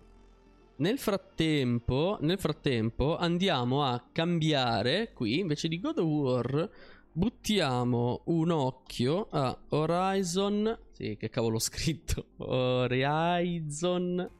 [0.77, 6.71] Nel frattempo, nel frattempo andiamo a cambiare qui invece di God of War.
[7.13, 10.79] Buttiamo un occhio a Horizon.
[10.93, 12.29] Sì, che cavolo ho scritto?
[12.49, 14.37] Horizon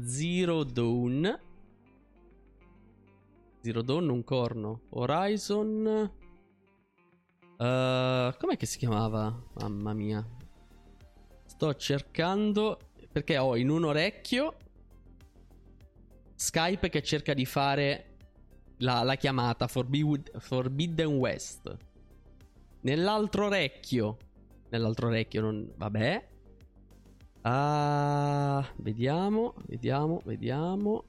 [0.00, 1.40] Zero Dawn.
[3.60, 4.82] Zero Dawn, un corno.
[4.90, 6.10] Horizon.
[7.58, 9.40] Uh, com'è che si chiamava?
[9.54, 10.26] Mamma mia.
[11.44, 12.78] Sto cercando.
[13.12, 14.56] Perché ho in un orecchio
[16.34, 18.16] Skype che cerca di fare
[18.78, 21.76] la, la chiamata Forbid- Forbidden West.
[22.80, 24.16] Nell'altro orecchio.
[24.70, 25.72] Nell'altro orecchio non.
[25.76, 26.30] Vabbè.
[27.42, 31.04] Ah, vediamo, vediamo, vediamo.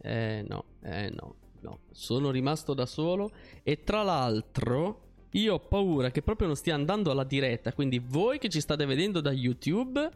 [0.00, 1.78] Eh no, eh no, no.
[1.90, 3.30] Sono rimasto da solo.
[3.62, 7.72] E tra l'altro, io ho paura che proprio non stia andando alla diretta.
[7.72, 10.10] Quindi voi che ci state vedendo da YouTube,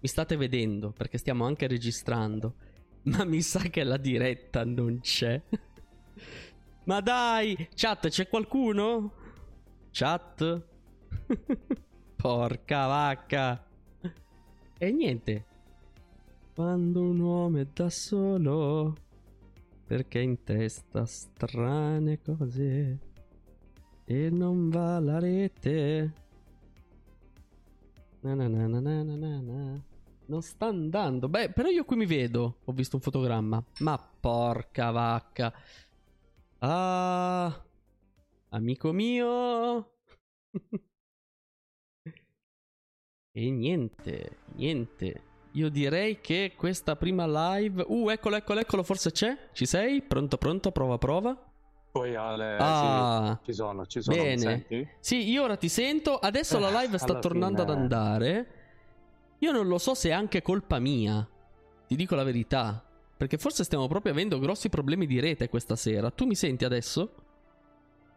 [0.00, 2.54] mi state vedendo perché stiamo anche registrando.
[3.02, 5.40] Ma mi sa che la diretta non c'è.
[6.84, 9.12] Ma dai, chat, c'è qualcuno?
[9.90, 10.62] Chat?
[12.16, 13.67] Porca vacca.
[14.80, 15.44] E niente.
[16.54, 18.94] Quando un uomo è da solo,
[19.84, 22.98] perché in testa strane cose
[24.04, 26.12] e non va la rete.
[28.20, 29.82] Na na na na na na na.
[30.26, 31.28] Non sta andando.
[31.28, 32.58] Beh, però io qui mi vedo.
[32.64, 33.64] Ho visto un fotogramma.
[33.80, 35.52] Ma porca vacca.
[36.58, 37.64] Ah.
[38.50, 39.92] Amico mio.
[43.38, 45.22] E niente, niente.
[45.52, 47.24] Io direi che questa prima
[47.54, 47.84] live...
[47.86, 49.50] Uh, eccolo, eccolo, eccolo, forse c'è?
[49.52, 50.02] Ci sei?
[50.02, 50.72] Pronto, pronto?
[50.72, 51.40] Prova, prova.
[51.92, 54.16] Poi Ale, ah, sì, ci sono, ci sono.
[54.16, 54.66] Bene.
[54.98, 56.16] Sì, io ora ti sento.
[56.16, 57.72] Adesso la live sta tornando fine...
[57.72, 58.46] ad andare.
[59.38, 61.24] Io non lo so se è anche colpa mia.
[61.86, 62.84] Ti dico la verità.
[63.16, 66.10] Perché forse stiamo proprio avendo grossi problemi di rete questa sera.
[66.10, 67.12] Tu mi senti adesso?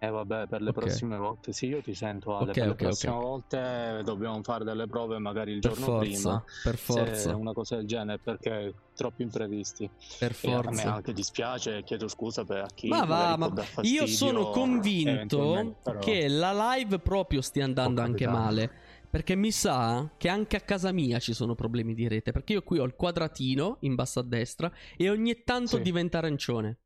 [0.04, 0.82] Eh vabbè, per le okay.
[0.82, 4.64] prossime volte sì, io ti sento Ale, okay, per le okay, prossime volte dobbiamo fare
[4.64, 6.44] delle prove magari il per giorno forza, prima.
[6.64, 7.36] Per forza.
[7.36, 9.88] una cosa del genere, perché troppi imprevisti.
[10.18, 10.70] Per forza.
[10.70, 14.50] E a me anche dispiace e chiedo scusa per chi Ma va, ma io sono
[14.50, 16.00] convinto però...
[16.00, 18.72] che la live proprio stia andando anche male.
[19.08, 22.32] Perché mi sa che anche a casa mia ci sono problemi di rete.
[22.32, 25.82] Perché io qui ho il quadratino in basso a destra e ogni tanto sì.
[25.84, 26.78] diventa arancione.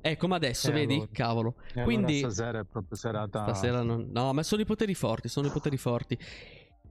[0.00, 0.94] Eh, come adesso, eh, vedi?
[0.94, 1.08] Allora.
[1.12, 1.54] Cavolo.
[1.74, 3.42] Eh, Quindi allora stasera è proprio serata.
[3.42, 4.08] Stasera non...
[4.12, 6.16] No, ma sono i poteri forti, sono i poteri forti.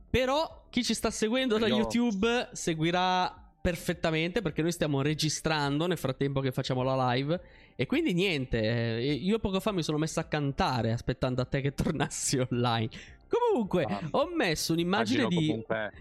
[0.10, 1.78] Però chi ci sta seguendo da Io...
[1.78, 7.40] YouTube seguirà perfettamente perché noi stiamo registrando nel frattempo che facciamo la live.
[7.76, 11.62] E quindi niente, eh, io poco fa mi sono messo a cantare aspettando a te
[11.62, 12.90] che tornassi online.
[13.30, 15.48] Comunque, ah, ho messo un'immagine di...
[15.48, 15.92] Comunque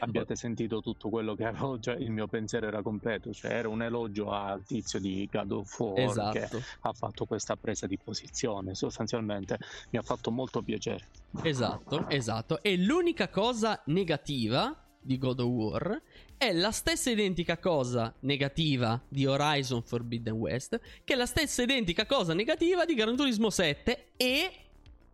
[0.00, 3.82] abbiate sentito tutto quello che avevo già il mio pensiero era completo cioè era un
[3.82, 6.38] elogio al tizio di God of War esatto.
[6.38, 6.48] che
[6.80, 9.58] ha fatto questa presa di posizione sostanzialmente
[9.90, 11.06] mi ha fatto molto piacere.
[11.42, 12.62] Esatto esatto.
[12.62, 16.02] E l'unica cosa negativa di God of War
[16.36, 22.06] è la stessa identica cosa negativa di Horizon Forbidden West che è la stessa identica
[22.06, 24.52] cosa negativa di Gran Turismo 7 e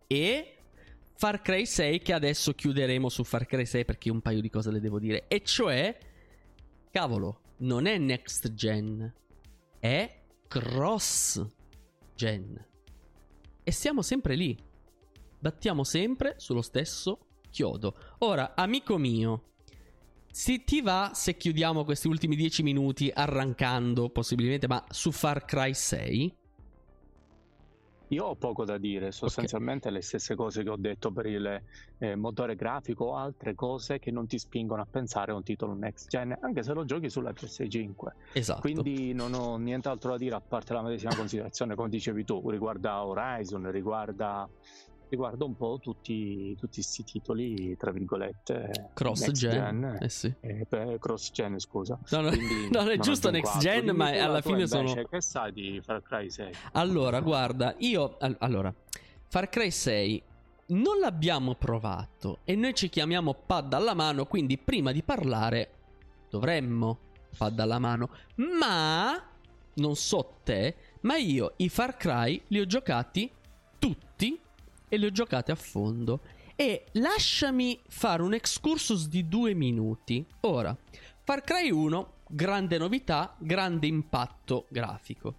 [0.07, 0.54] e
[1.17, 4.71] Far Cry 6 che adesso chiuderemo su Far Cry 6 perché un paio di cose
[4.71, 5.27] le devo dire.
[5.27, 5.97] E cioè,
[6.91, 9.13] cavolo, non è next gen,
[9.79, 11.45] è cross
[12.15, 12.65] gen.
[13.63, 14.57] E siamo sempre lì.
[15.39, 17.95] Battiamo sempre sullo stesso chiodo.
[18.19, 19.53] Ora, amico mio,
[20.29, 25.73] se ti va se chiudiamo questi ultimi 10 minuti arrancando possibilmente, ma su Far Cry
[25.73, 26.35] 6?
[28.09, 29.99] Io ho poco da dire, sostanzialmente okay.
[29.99, 31.61] le stesse cose che ho detto per il
[31.97, 35.73] eh, motore grafico o altre cose che non ti spingono a pensare a un titolo
[35.73, 37.91] next gen, anche se lo giochi sulla PS5.
[38.33, 38.61] Esatto.
[38.61, 43.05] Quindi non ho nient'altro da dire a parte la medesima considerazione, come dicevi tu, riguarda
[43.05, 44.47] Horizon, riguarda
[45.09, 49.51] riguarda un po' tutti questi titoli, tra virgolette, cross gen.
[49.51, 50.33] gen eh sì.
[50.41, 51.99] eh, cross gen, scusa.
[52.09, 52.31] No, no,
[52.71, 54.93] non è giusto next gen, ma alla fine sono.
[54.93, 56.53] Che sai di Far Cry 6?
[56.73, 58.17] Allora, guarda, io.
[58.39, 58.73] Allora,
[59.27, 60.23] Far Cry 6
[60.67, 65.69] non l'abbiamo provato e noi ci chiamiamo pad alla mano, quindi prima di parlare
[66.29, 66.99] dovremmo
[67.37, 68.09] pad alla mano.
[68.35, 69.21] Ma
[69.75, 73.29] non so te, ma io i Far Cry li ho giocati
[73.77, 74.39] tutti
[74.87, 76.21] e le ho giocate a fondo.
[76.55, 80.25] E lasciami fare un excursus di due minuti.
[80.41, 80.75] Ora,
[81.23, 85.35] Far Cry 1, grande novità, grande impatto grafico.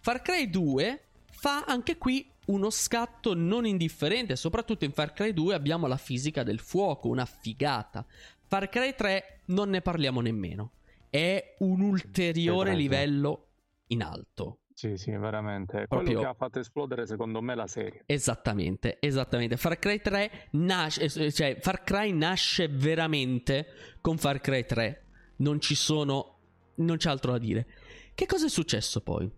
[0.00, 5.54] Far Cry 2 fa anche qui uno scatto non indifferente, soprattutto in Far Cry 2
[5.54, 8.04] abbiamo la fisica del fuoco, una figata.
[8.46, 10.72] Far Cry 3 non ne parliamo nemmeno.
[11.10, 13.46] È un ulteriore livello
[13.88, 14.58] in alto.
[14.78, 15.88] Sì, sì, veramente.
[15.88, 16.02] Proprio...
[16.02, 18.04] Quello che ha fatto esplodere secondo me la serie.
[18.06, 19.56] Esattamente, esattamente.
[19.56, 23.66] Far Cry 3 nasce, eh, cioè Far Cry nasce veramente
[24.00, 25.04] con Far Cry 3.
[25.38, 26.38] Non ci sono,
[26.76, 27.66] non c'è altro da dire.
[28.14, 29.28] Che cosa è successo poi?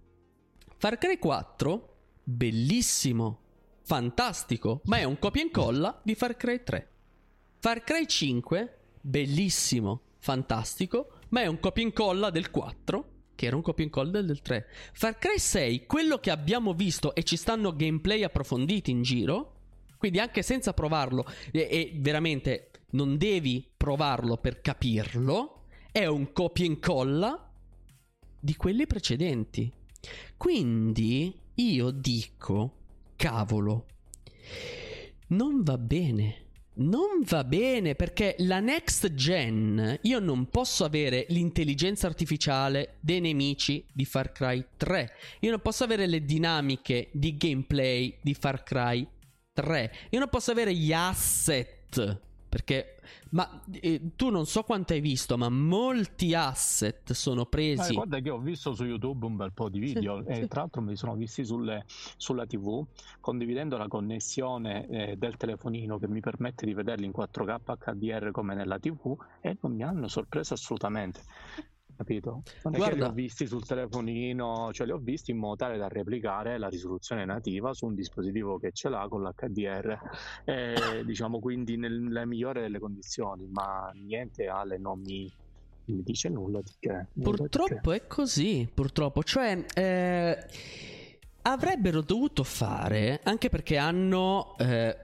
[0.77, 3.41] Far Cry 4, bellissimo,
[3.81, 6.91] fantastico, ma è un copia e incolla di Far Cry 3.
[7.61, 13.10] Far Cry 5, bellissimo, fantastico, ma è un copia e incolla del 4
[13.41, 14.67] che era un copia incolla del 3.
[14.93, 19.55] Far Cry 6, quello che abbiamo visto e ci stanno gameplay approfonditi in giro,
[19.97, 26.67] quindi anche senza provarlo, e, e veramente non devi provarlo per capirlo, è un copia
[26.67, 27.51] incolla
[28.39, 29.73] di quelli precedenti.
[30.37, 32.75] Quindi io dico,
[33.17, 33.87] cavolo,
[35.29, 36.49] non va bene
[36.81, 43.85] non va bene perché la next gen io non posso avere l'intelligenza artificiale dei nemici
[43.93, 45.13] di Far Cry 3.
[45.41, 49.07] Io non posso avere le dinamiche di gameplay di Far Cry
[49.53, 49.93] 3.
[50.11, 52.97] Io non posso avere gli asset perché
[53.31, 57.93] ma eh, tu non so quanto hai visto, ma molti asset sono presi.
[57.93, 60.49] Eh, guarda che ho visto su YouTube un bel po' di video sì, e sì.
[60.49, 61.85] tra l'altro me li sono visti sulle,
[62.17, 62.85] sulla TV
[63.21, 68.55] condividendo la connessione eh, del telefonino che mi permette di vederli in 4K HDR come
[68.55, 71.23] nella TV e non mi hanno sorpreso assolutamente
[72.01, 72.43] capito?
[72.65, 75.89] Non Guarda, li ho visti sul telefonino, cioè li ho visti in modo tale da
[75.89, 79.99] replicare la risoluzione nativa su un dispositivo che ce l'ha con l'HDR,
[80.45, 80.75] e,
[81.05, 85.31] diciamo quindi nelle migliori delle condizioni, ma niente Ale non mi,
[85.87, 87.07] mi dice nulla di che.
[87.21, 88.05] Purtroppo di che.
[88.05, 89.65] è così, purtroppo, cioè...
[89.75, 90.47] Eh,
[91.43, 94.95] avrebbero dovuto fare, anche perché hanno, eh,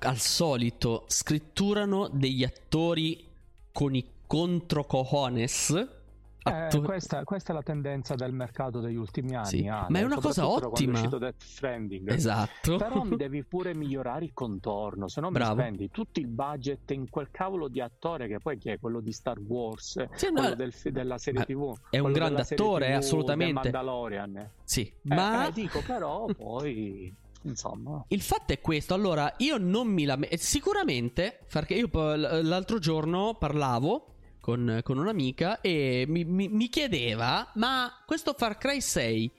[0.00, 3.28] al solito, scritturano degli attori
[3.70, 6.01] con i contro cojones
[6.44, 9.46] eh, questa, questa, è la tendenza del mercato degli ultimi anni.
[9.46, 11.00] Sì, ma è una cosa ottima.
[11.00, 12.10] È Death Stranding.
[12.10, 12.76] Esatto.
[12.76, 17.08] Però mi devi pure migliorare il contorno, se no mi spendi tutto il budget in
[17.08, 20.54] quel cavolo di attore che poi chi è quello di Star Wars, sì, quello no,
[20.54, 21.74] del, della serie TV.
[21.90, 23.70] È un grande attore, TV assolutamente.
[23.70, 24.50] Mandalorian.
[24.64, 28.04] Sì, eh, ma eh, dico però poi insomma.
[28.08, 34.06] Il fatto è questo, allora io non mi lamento, sicuramente, perché io l'altro giorno parlavo
[34.42, 39.30] con, con un'amica e mi, mi, mi, chiedeva, ma questo Far Cry 6,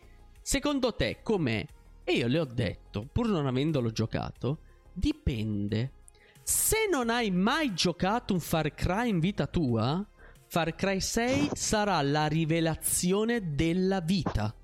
[0.41, 1.67] secondo te com'è?
[2.05, 4.59] E io le ho detto, pur non avendolo giocato,
[4.93, 5.91] dipende.
[6.41, 10.05] Se non hai mai giocato un Far Cry in vita tua,
[10.47, 14.55] Far Cry 6 sarà la rivelazione della vita.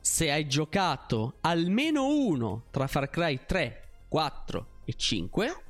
[0.00, 5.62] Se hai giocato almeno uno tra Far Cry 3, 4 e 5,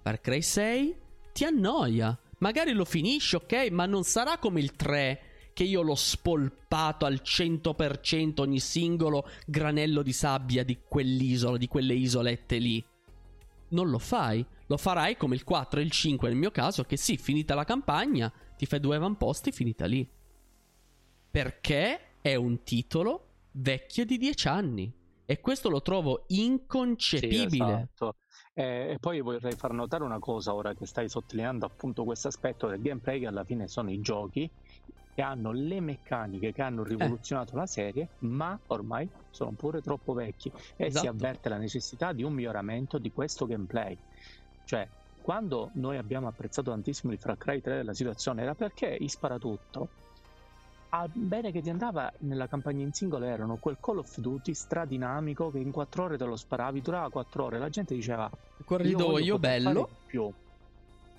[0.00, 0.96] Far Cry 6
[1.32, 2.16] ti annoia.
[2.42, 7.20] Magari lo finisci, ok, ma non sarà come il 3 che io l'ho spolpato al
[7.22, 12.84] 100% ogni singolo granello di sabbia di quell'isola, di quelle isolette lì.
[13.68, 14.44] Non lo fai.
[14.66, 17.64] Lo farai come il 4 e il 5 nel mio caso, che sì, finita la
[17.64, 20.04] campagna, ti fai due avamposti, finita lì.
[21.30, 24.92] Perché è un titolo vecchio di 10 anni.
[25.24, 27.48] E questo lo trovo inconcepibile.
[27.48, 28.16] Sì, esatto.
[28.54, 32.82] E poi vorrei far notare una cosa ora che stai sottolineando appunto questo aspetto del
[32.82, 34.50] gameplay che alla fine sono i giochi
[35.14, 37.56] che hanno le meccaniche che hanno rivoluzionato eh.
[37.56, 41.04] la serie, ma ormai sono pure troppo vecchi e esatto.
[41.04, 43.96] si avverte la necessità di un miglioramento di questo gameplay.
[44.64, 44.86] Cioè,
[45.22, 49.88] quando noi abbiamo apprezzato tantissimo il Far Cry 3 della situazione era perché i sparatutto
[50.94, 55.50] a bene che ti andava nella campagna in singolo erano quel Call of Duty stradinamico
[55.50, 58.30] che in 4 ore te lo sparavi, durava 4 ore, la gente diceva
[58.64, 60.30] corridoio bello più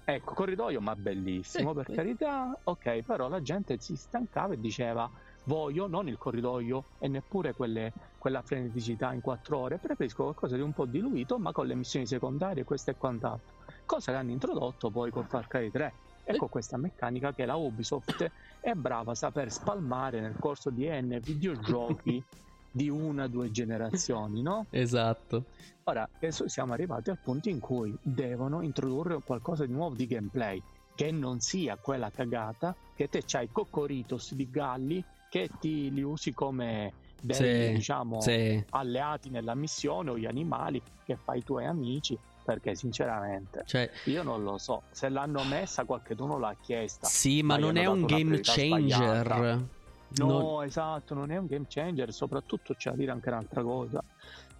[0.05, 1.93] Ecco, corridoio ma bellissimo, sì, per sì.
[1.93, 2.59] carità.
[2.63, 5.09] Ok, però la gente si stancava e diceva
[5.45, 10.61] voglio non il corridoio e neppure quelle, quella freneticità in quattro ore, preferisco qualcosa di
[10.61, 13.55] un po' diluito ma con le missioni secondarie, questo e quant'altro.
[13.85, 15.93] Cosa che hanno introdotto poi con Far Cry 3.
[16.23, 21.19] Ecco questa meccanica che la Ubisoft è brava a saper spalmare nel corso di N
[21.21, 22.23] videogiochi
[22.71, 24.65] di una o due generazioni, no?
[24.69, 25.45] Esatto.
[25.83, 30.61] Ora, adesso siamo arrivati al punto in cui devono introdurre qualcosa di nuovo di gameplay,
[30.95, 36.33] che non sia quella cagata che te c'hai coccoritos di galli che ti li usi
[36.33, 38.63] come dei, sì, diciamo, sì.
[38.69, 44.23] alleati nella missione o gli animali che fai i tuoi amici perché sinceramente cioè, io
[44.23, 44.83] non lo so.
[44.91, 47.07] Se l'hanno messa qualcuno l'ha chiesta.
[47.07, 49.25] Sì ma, ma non è un game changer.
[49.25, 49.81] sbagliata.
[50.15, 50.63] No, non...
[50.63, 54.03] esatto, non è un game changer, soprattutto c'è da dire anche un'altra cosa,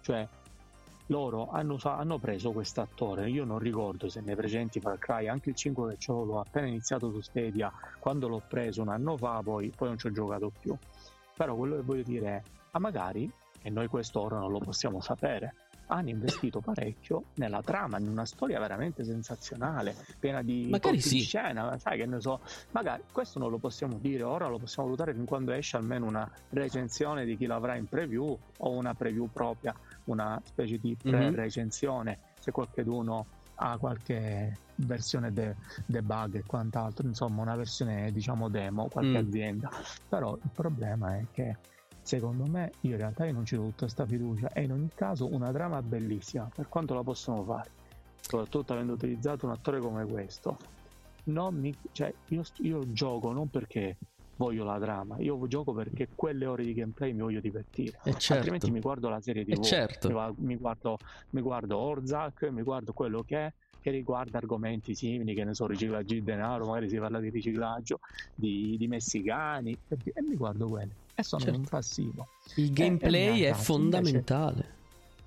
[0.00, 0.26] cioè
[1.08, 5.50] loro hanno, hanno preso questo attore, io non ricordo se nei precedenti Far Cry, anche
[5.50, 9.40] il 5 che ciò l'ho appena iniziato su Stadia, quando l'ho preso un anno fa,
[9.44, 10.76] poi, poi non ci ho giocato più,
[11.36, 13.30] però quello che voglio dire è, ma magari,
[13.62, 15.54] e noi questo ora non lo possiamo sapere,
[15.94, 21.20] hanno investito parecchio nella trama, in una storia veramente sensazionale, piena di magari sì.
[21.20, 22.40] scena, sai che ne so,
[22.72, 26.28] magari questo non lo possiamo dire ora, lo possiamo valutare fin quando esce almeno una
[26.50, 29.74] recensione di chi l'avrà in preview o una preview propria,
[30.04, 31.10] una specie di mhm.
[31.10, 32.36] pre-recensione, mm-hmm.
[32.40, 33.26] se qualcuno
[33.56, 35.54] ha qualche versione de-
[35.86, 39.26] debug e quant'altro, insomma una versione diciamo demo, qualche mm.
[39.28, 39.70] azienda,
[40.08, 41.56] però il problema è che
[42.04, 44.48] Secondo me, io in realtà io non ci do tutta questa fiducia.
[44.48, 47.70] È in ogni caso una trama bellissima, per quanto la possono fare.
[48.20, 50.58] Soprattutto avendo utilizzato un attore come questo.
[51.24, 53.96] Mi, cioè, io, io gioco non perché
[54.36, 57.98] voglio la trama, io gioco perché quelle ore di gameplay mi voglio divertire.
[58.04, 58.34] Certo.
[58.34, 60.08] Altrimenti mi guardo la serie di certo.
[60.40, 60.98] mi, guardo,
[61.30, 65.66] mi guardo Orzak, mi guardo quello che è che riguarda argomenti simili, che ne so,
[65.66, 68.00] riciclaggio di denaro, magari si parla di riciclaggio
[68.34, 71.58] di, di messicani e, e mi guardo quelli e sono certo.
[71.58, 72.28] un passivo.
[72.56, 74.72] Il gameplay è, fondamentale.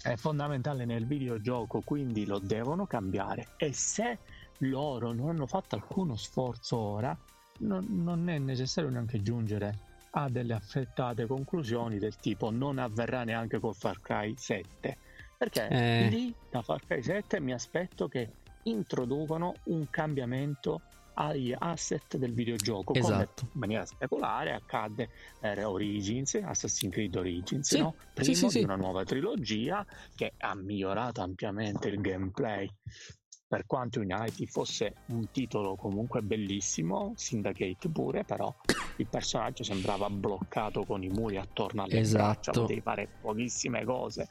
[0.02, 4.20] È fondamentale nel videogioco, quindi lo devono cambiare e se
[4.60, 7.18] loro non hanno fatto alcuno sforzo ora,
[7.60, 13.60] non, non è necessario neanche giungere a delle affrettate conclusioni del tipo non avverrà neanche
[13.60, 14.98] con Far Cry 7
[15.38, 16.08] perché eh.
[16.10, 18.32] lì da Far Cry 7 mi aspetto che
[18.64, 20.82] introducono un cambiamento
[21.20, 23.44] agli asset del videogioco esatto.
[23.44, 25.10] in maniera speculare accadde
[25.40, 27.80] per Origins Assassin's Creed Origins sì.
[27.80, 27.96] no?
[28.14, 32.70] primo sì, sì, di una nuova trilogia che ha migliorato ampiamente il gameplay
[33.48, 38.54] per quanto Unity fosse un titolo comunque bellissimo Syndicate pure però
[38.98, 42.24] il personaggio sembrava bloccato con i muri attorno alle esatto.
[42.24, 44.28] braccia potevi fare pochissime cose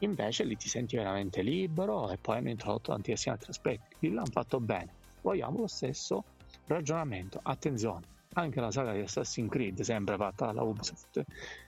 [0.00, 3.96] Invece lì ti senti veramente libero e poi hanno introdotto tantissimi altri aspetti.
[4.00, 4.94] Lì l'hanno fatto bene.
[5.28, 6.24] Vogliamo lo stesso
[6.68, 7.38] ragionamento.
[7.42, 11.22] Attenzione, anche la saga di Assassin's Creed, sempre fatta dalla Ubisoft,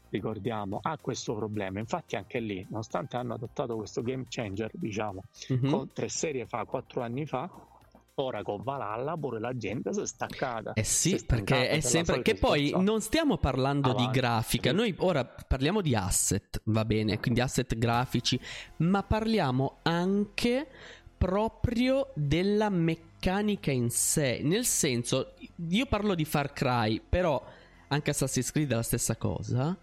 [0.08, 1.78] ricordiamo, ha questo problema.
[1.78, 5.70] Infatti anche lì, nonostante hanno adottato questo game changer, diciamo, mm-hmm.
[5.70, 7.50] con tre serie fa, quattro anni fa,
[8.14, 10.72] ora con Valhalla pure la gente si è staccata.
[10.72, 14.06] Eh sì, perché è sempre che poi non stiamo parlando Avanti.
[14.06, 18.40] di grafica, noi ora parliamo di asset, va bene, quindi asset grafici,
[18.78, 20.66] ma parliamo anche
[21.21, 25.35] proprio della meccanica in sé, nel senso
[25.68, 27.45] io parlo di Far Cry, però
[27.89, 29.79] anche Assassin's Creed è la stessa cosa.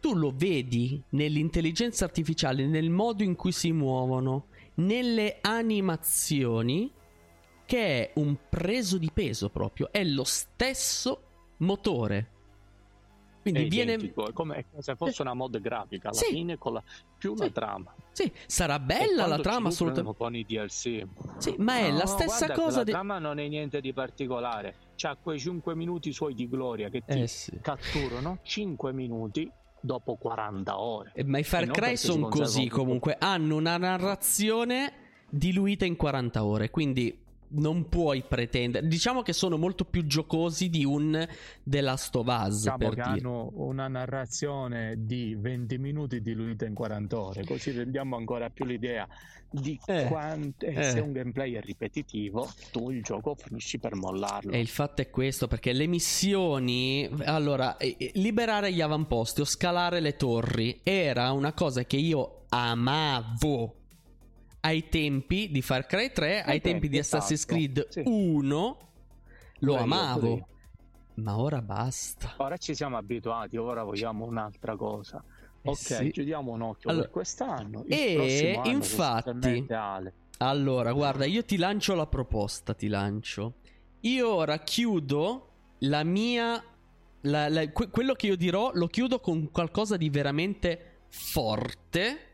[0.00, 4.46] Tu lo vedi nell'intelligenza artificiale, nel modo in cui si muovono,
[4.76, 6.90] nelle animazioni
[7.66, 11.24] che è un preso di peso proprio, è lo stesso
[11.58, 12.30] motore.
[13.42, 16.32] Quindi è viene identico, è come se fosse una mod grafica alla Sì.
[16.32, 16.82] fine con la,
[17.24, 17.52] più la Sì.
[17.52, 17.94] trama.
[18.12, 20.16] Sì, sarà bella la trama assolutamente.
[20.16, 21.02] con i DLC.
[21.38, 23.92] Sì, ma è No, la stessa guarda cosa La di trama non è niente di
[23.92, 24.74] particolare.
[24.96, 27.58] C'ha quei 5 minuti suoi di gloria che ti Eh sì.
[27.60, 29.50] catturano 5 minuti
[29.80, 31.12] dopo 40 ore.
[31.14, 34.92] Eh, Ma i Far Cry sono così comunque, hanno una narrazione
[35.28, 37.23] diluita in 40 ore, quindi
[37.54, 38.86] non puoi pretendere.
[38.86, 41.26] Diciamo che sono molto più giocosi di un
[41.62, 43.04] The Last of Us, Diciamo per che dire.
[43.04, 49.06] hanno una narrazione di 20 minuti diluita in 40 ore, così rendiamo ancora più l'idea
[49.50, 50.82] di Eh, quanto e eh.
[50.82, 54.50] se un gameplay è ripetitivo, tu il gioco finisci per mollarlo.
[54.50, 59.44] E il fatto è questo, perché le missioni, allora, eh, eh, liberare gli avamposti o
[59.44, 63.74] scalare le torri era una cosa che io amavo
[64.64, 68.02] ai tempi di Far Cry 3, ai, tempi, di esatto, Assassin's Creed sì.
[68.04, 68.78] 1,
[69.58, 70.48] lo pure amavo.
[71.16, 72.34] Ma ora basta.
[72.38, 75.22] Ora ci siamo abituati, ora vogliamo un'altra cosa.
[75.62, 76.10] Eh ok, sì.
[76.10, 77.84] chiudiamo un occhio Allora- per quest'anno.
[77.86, 79.66] E, anno, infatti-.
[80.38, 83.54] Allora, guarda, io ti lancio la proposta, ti lancio.
[84.00, 85.48] Io ora chiudo
[85.80, 86.62] la mia...
[87.20, 92.32] la- la- que- quello che io dirò lo chiudo con qualcosa di veramente forte.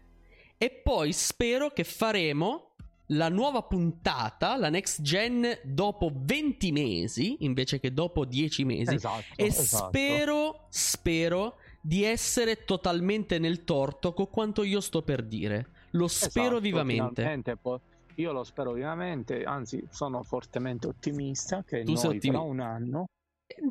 [0.62, 2.72] E poi spero che faremo
[3.12, 8.94] la nuova puntata, la next gen, dopo 20 mesi invece che dopo 10 mesi.
[8.94, 9.86] Esatto, E esatto.
[9.88, 15.66] spero, spero di essere totalmente nel torto con quanto io sto per dire.
[15.92, 17.56] Lo spero Esatto, vivamente.
[17.56, 17.78] poi-
[18.16, 23.06] io lo spero vivamente, anzi sono fortemente ottimista che Tu noi ottimi- tra un anno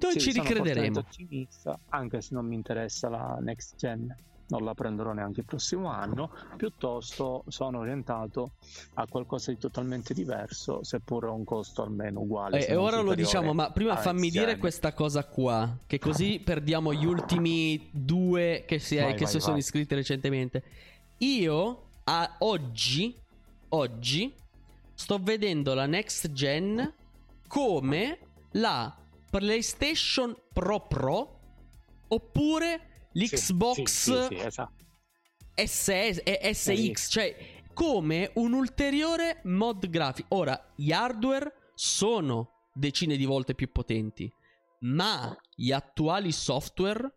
[0.01, 0.93] Noi sì, ci sono ricrederemo.
[0.95, 4.13] fortemente ottimista, anche se non mi interessa la next gen.
[4.49, 8.53] Non la prenderò neanche il prossimo anno, piuttosto sono orientato
[8.95, 12.57] a qualcosa di totalmente diverso, seppur a un costo almeno uguale.
[12.57, 15.77] E se e ora lo diciamo, ma prima fammi next dire questa cosa qua.
[15.85, 19.61] Che così perdiamo gli ultimi due che si, Vai, che vai, si sono vai.
[19.61, 20.63] iscritti recentemente.
[21.19, 23.15] Io a oggi,
[23.69, 24.33] oggi,
[24.95, 26.91] sto vedendo la next gen
[27.47, 28.17] come
[28.53, 28.95] la
[29.29, 31.39] PlayStation Pro Pro
[32.07, 34.73] oppure l'Xbox sì, sì, sì, esatto.
[35.55, 37.35] SS, SX, cioè
[37.73, 40.35] come un ulteriore mod grafico.
[40.35, 44.31] Ora, gli hardware sono decine di volte più potenti,
[44.81, 47.13] ma gli attuali software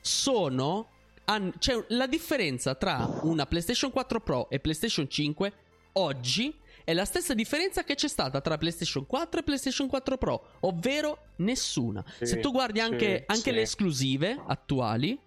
[0.00, 0.88] sono...
[1.26, 5.52] han- C'è la differenza tra una PlayStation 4 Pro e PlayStation 5
[5.94, 10.50] oggi è la stessa differenza che c'è stata tra PlayStation 4 e PlayStation 4 Pro,
[10.60, 12.04] ovvero nessuna.
[12.18, 13.52] Sì, Se tu guardi anche, sì, anche sì.
[13.52, 15.18] le esclusive attuali,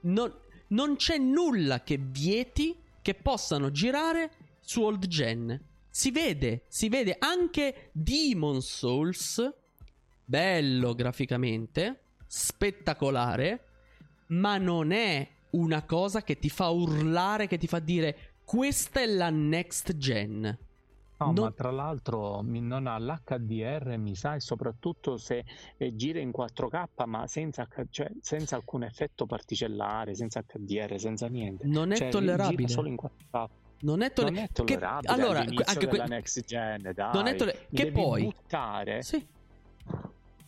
[0.00, 0.32] non,
[0.68, 4.30] non c'è nulla che vieti che possano girare
[4.60, 5.58] su old gen.
[5.88, 9.50] Si vede, si vede anche Demon Souls,
[10.24, 13.64] bello graficamente, spettacolare,
[14.28, 19.06] ma non è una cosa che ti fa urlare, che ti fa dire questa è
[19.06, 20.66] la next gen.
[21.20, 25.44] No, Non- ma tra l'altro non ha l'HDR, mi sa, e soprattutto se
[25.76, 31.66] eh, gira in 4K, ma senza, cioè, senza alcun effetto particellare, senza HDR, senza niente.
[31.66, 32.68] Non è Cioè, tollerabile.
[32.68, 33.48] solo in 4K.
[33.80, 37.12] Non è, tolle- non è che- tollerabile allora, all'inizio anche que- della next gen, dai.
[37.14, 39.26] non è tolle- che devi poi buttare, Sì,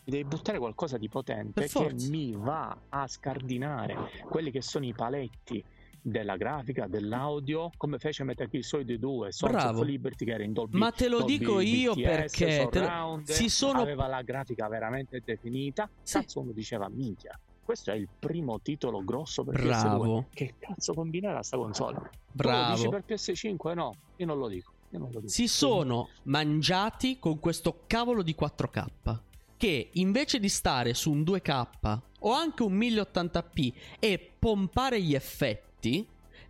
[0.05, 3.95] devi buttare qualcosa di potente che mi va a scardinare
[4.29, 5.63] quelli che sono i paletti
[6.01, 10.53] della grafica, dell'audio, come fece Metal Gear Solid 2, Sons of Liberty che era in
[10.53, 14.21] Dolby ma te lo Dolby dico io BTS, perché te surround, si sono aveva la
[14.21, 15.89] grafica veramente definita.
[16.01, 16.19] Sì.
[16.19, 17.39] Cazzo, uno diceva minchia.
[17.63, 20.19] Questo è il primo titolo grosso per Bravo.
[20.19, 20.25] PS2.
[20.33, 21.95] Che cazzo combinerà sta console?
[21.95, 22.89] Tu lo dici bravo.
[22.89, 23.73] per PS5?
[23.75, 24.71] No, io non lo dico.
[24.89, 25.31] Io non lo dico.
[25.31, 29.19] si sono mangiati con questo cavolo di 4K
[29.55, 35.70] che invece di stare su un 2K o anche un 1080p e pompare gli effetti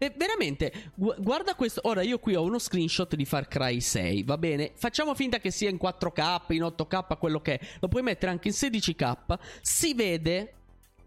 [0.02, 4.24] e veramente gu- guarda questo ora io qui ho uno screenshot di Far Cry 6
[4.24, 4.72] va bene?
[4.74, 7.68] Facciamo finta che sia in 4K in 8K quello che è.
[7.80, 10.54] Lo puoi mettere anche in 16K si vede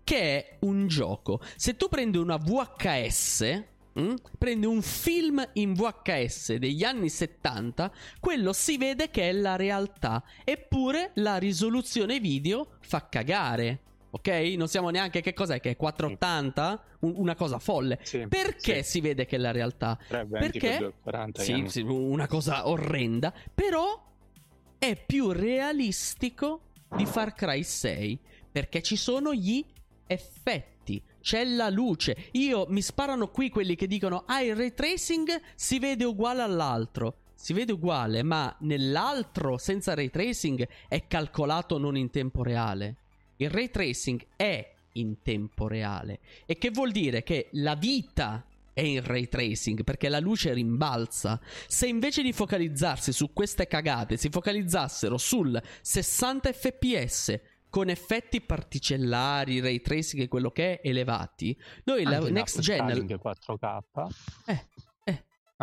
[0.05, 1.41] che è un gioco.
[1.57, 3.65] Se tu prendi una VHS
[3.99, 9.57] mm, prendi un film in VHS degli anni 70, quello si vede che è la
[9.57, 10.23] realtà.
[10.45, 13.81] Eppure la risoluzione video fa cagare.
[14.15, 14.29] Ok?
[14.57, 16.85] Non siamo neanche che cos'è che è 480?
[17.01, 17.99] Un- una cosa folle.
[18.03, 18.91] Sì, Perché sì.
[18.91, 19.99] si vede che è la realtà?
[20.07, 20.69] 320 Perché?
[20.69, 23.33] per 240 Sì, sì, una cosa orrenda.
[23.53, 24.03] Però
[24.79, 26.61] è più realistico
[26.97, 28.19] di Far Cry 6.
[28.53, 29.65] Perché ci sono gli
[30.07, 31.03] effetti.
[31.21, 32.29] C'è la luce.
[32.33, 37.19] Io mi sparano qui quelli che dicono: Ah, il ray tracing si vede uguale all'altro.
[37.35, 42.97] si vede uguale, ma nell'altro senza ray tracing è calcolato non in tempo reale.
[43.37, 46.21] Il ray tracing è in tempo reale.
[46.47, 51.41] E che vuol dire che la vita è in ray tracing perché la luce rimbalza.
[51.67, 59.61] Se invece di focalizzarsi su queste cagate si focalizzassero sul 60 fps con effetti particellari,
[59.61, 64.07] ray tracing e quello che è elevati, noi Anche la next gen 4K
[64.47, 64.67] eh, eh,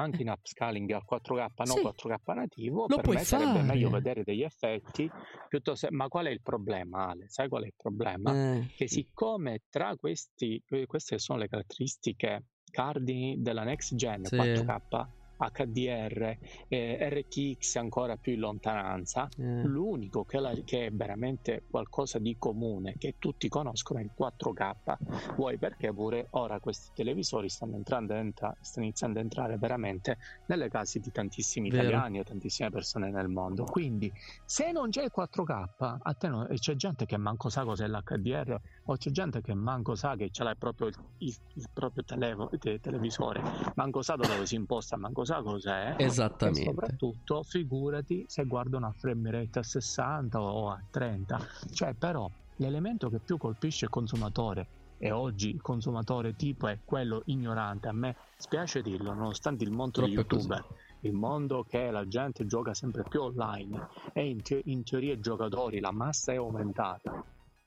[0.02, 1.82] anche in upscaling a 4K, non Sì.
[1.82, 3.64] 4K nativo, Lo puoi permetterebbe fare.
[3.64, 5.10] meglio vedere degli effetti
[5.48, 5.88] piuttosto.
[5.92, 7.30] Ma qual è il problema, Ale?
[7.30, 8.34] Sai qual è il problema?
[8.34, 14.36] eh, Che siccome tra questi, que- queste sono le caratteristiche cardini della next gen Sì.
[14.36, 15.08] 4K,
[15.50, 16.38] HDR,
[16.68, 19.64] eh, RTX ancora più in lontananza, eh.
[19.64, 24.98] L'unico che, la- che è veramente qualcosa di comune, che tutti conoscono, è il 4K.
[25.36, 30.18] Vuoi perché pure ora questi televisori stanno, entrando, entra- stanno iniziando ad entrare veramente
[30.48, 31.84] nelle case di tantissimi Vero.
[31.84, 33.64] italiani o tantissime persone nel mondo.
[33.66, 34.12] Quindi,
[34.46, 37.88] se non c'è il 4K, a te no- e c'è gente che manco sa cos'è
[37.88, 42.04] l'HDR, o c'è gente che manco sa che ce l'ha proprio il, il- il proprio
[42.04, 43.42] televo- te- televisore,
[43.76, 45.96] manco sa da dove si imposta, manco sa cos'è.
[45.98, 46.64] E Esattamente.
[46.64, 51.40] soprattutto figurati se guardo una frame rate a 60 o a 30
[51.72, 54.68] cioè però l'elemento che più colpisce il consumatore
[54.98, 60.06] e oggi il consumatore tipo è quello ignorante a me spiace dirlo nonostante il mondo
[60.06, 60.66] di Troppo è youtuber
[61.02, 65.20] il mondo che la gente gioca sempre più online e in, te- in teoria i
[65.20, 67.24] giocatori la massa è aumentata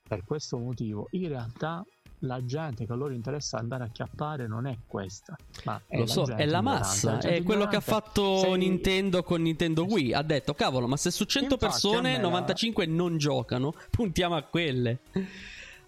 [0.06, 1.84] per questo motivo in realtà
[2.26, 6.04] la gente che a loro interessa andare a chiappare non è questa ma è Lo
[6.04, 9.84] la so, è la massa, La è quello che ha fatto sei- Nintendo con Nintendo
[9.84, 10.12] Wii.
[10.12, 14.34] Ha detto, cavolo, ma se su 100 Infatti, persone me la- 95 non giocano, puntiamo
[14.36, 15.00] a quelle.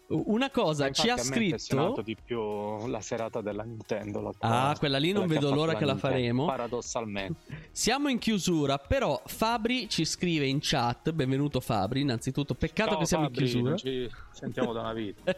[0.08, 2.02] Una cosa, ci Infatti ha a me è impressionato scritto...
[2.02, 4.20] di più la serata della Nintendo.
[4.20, 6.44] l'altra Ah, volta, quella lì non vedo ha l'ora che la Nintendo, faremo.
[6.46, 7.68] Paradossalmente.
[7.72, 13.06] Siamo in chiusura, però Fabri ci scrive in chat, benvenuto Fabri, innanzitutto, peccato Ciao, che
[13.06, 13.76] siamo Fabri, in chiusura.
[13.76, 15.22] Ci sentiamo da una vita.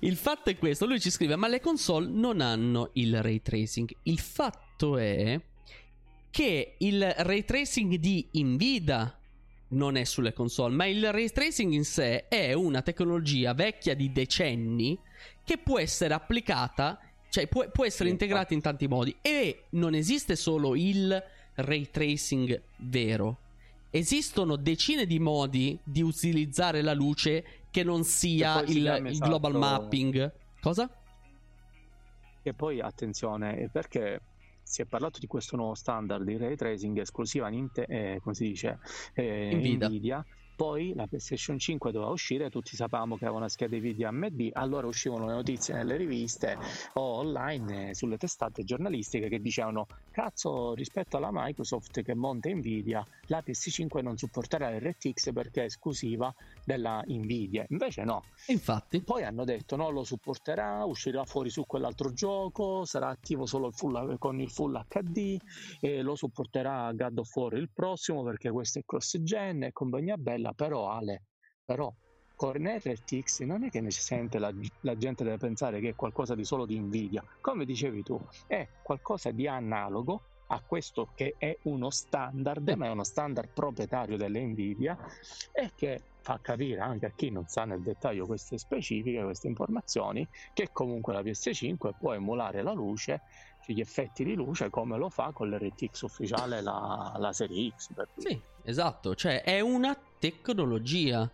[0.00, 3.88] il fatto è questo, lui ci scrive, ma le console non hanno il ray tracing.
[4.02, 5.40] Il fatto è
[6.30, 9.17] che il ray tracing di Nvidia
[9.68, 14.12] non è sulle console, ma il ray tracing in sé è una tecnologia vecchia di
[14.12, 14.98] decenni
[15.44, 16.98] che può essere applicata,
[17.28, 21.22] cioè può, può essere integrata in tanti modi e non esiste solo il
[21.54, 23.38] ray tracing vero.
[23.90, 29.56] Esistono decine di modi di utilizzare la luce che non sia Che il, il global
[29.56, 30.32] esatto, mapping.
[30.60, 30.90] Cosa?
[32.42, 34.20] E poi attenzione, perché
[34.68, 38.44] si è parlato di questo nuovo standard di ray tracing esclusiva Ninte- eh, come si
[38.44, 38.78] dice,
[39.14, 39.88] eh, Nvidia.
[39.88, 40.26] Nvidia.
[40.58, 44.88] Poi la PlayStation 5 doveva uscire, tutti sapevamo che aveva una scheda Nvidia AMD, allora
[44.88, 46.58] uscivano le notizie nelle riviste
[46.94, 53.04] o online eh, sulle testate giornalistiche che dicevano cazzo rispetto alla Microsoft che monta Nvidia,
[53.28, 56.34] la PS5 non supporterà l'RTX perché è esclusiva
[56.68, 57.64] della Nvidia.
[57.70, 63.08] Invece no, Infatti, poi hanno detto no, lo supporterà, uscirà fuori su quell'altro gioco, sarà
[63.08, 65.38] attivo solo il full- con il full HD
[65.80, 70.18] e lo supporterà God of War il prossimo perché questo è cross gen e compagnia
[70.18, 71.22] bella, però Ale,
[71.64, 71.90] però
[72.36, 74.52] con RTX non è che necessariamente la,
[74.82, 78.68] la gente deve pensare che è qualcosa di solo di Nvidia, come dicevi tu, è
[78.82, 84.40] qualcosa di analogo a questo che è uno standard, ma è uno standard proprietario delle
[84.44, 84.96] Nvidia
[85.52, 90.28] e che fa capire anche a chi non sa nel dettaglio queste specifiche, queste informazioni,
[90.52, 93.22] che comunque la PS5 può emulare la luce,
[93.64, 97.88] gli effetti di luce come lo fa con l'RTX ufficiale la, la serie X.
[98.16, 101.30] Sì, esatto, cioè è una tecnologia.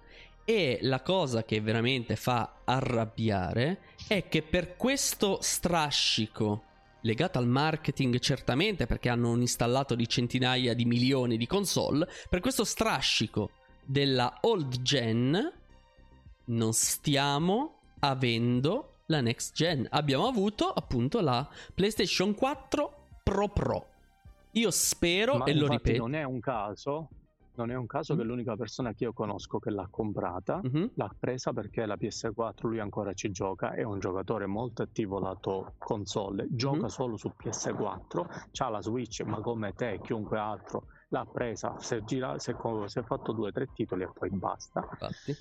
[0.47, 6.64] E la cosa che veramente fa arrabbiare è che per questo strascico
[7.01, 12.40] legato al marketing certamente perché hanno un installato di centinaia di milioni di console, per
[12.40, 13.51] questo strascico
[13.87, 15.53] della old gen
[16.47, 19.87] non stiamo avendo la next gen.
[19.91, 23.87] Abbiamo avuto appunto la PlayStation 4 Pro Pro.
[24.53, 25.99] Io spero Ma e lo ripeto.
[25.99, 27.09] non è un caso,
[27.57, 28.18] non è un caso Mm.
[28.18, 30.91] che l'unica persona che io conosco che l'ha comprata Mhm.
[30.95, 35.74] l'ha presa perché la PS4 lui ancora ci gioca, è un giocatore molto attivo lato
[35.78, 36.87] console, gioca Mhm.
[36.87, 41.94] solo su PS4, c'ha la Switch, ma come te e chiunque altro l'ha presa, si
[41.94, 42.56] è, gira- si è
[42.86, 44.86] si è fatto due o tre titoli e poi basta.
[44.90, 45.36] Infatti.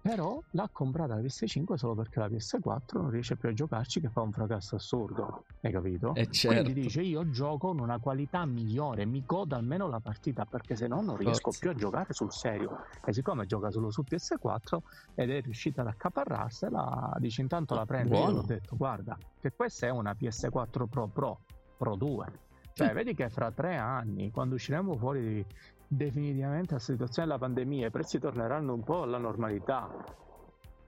[0.00, 4.08] Però l'ha comprata la PS5 solo perché la PS4 non riesce più a giocarci, che
[4.08, 6.14] fa un fracasso assurdo, hai capito?
[6.14, 6.62] Eh, certo.
[6.62, 10.86] Quindi dice io gioco con una qualità migliore, mi godo almeno la partita perché se
[10.86, 11.58] no non riesco Forza.
[11.58, 12.84] più a giocare sul serio.
[13.04, 14.78] E siccome gioca solo su PS4
[15.16, 18.14] ed è riuscita ad accaparrarsela, dice intanto la prendo.
[18.14, 18.38] Io Buono.
[18.38, 21.40] ho detto guarda che questa è una PS4 Pro Pro,
[21.76, 22.44] Pro 2.
[22.78, 25.42] Cioè, vedi che fra tre anni, quando usciremo fuori
[25.88, 29.88] definitivamente la situazione della pandemia, i prezzi torneranno un po' alla normalità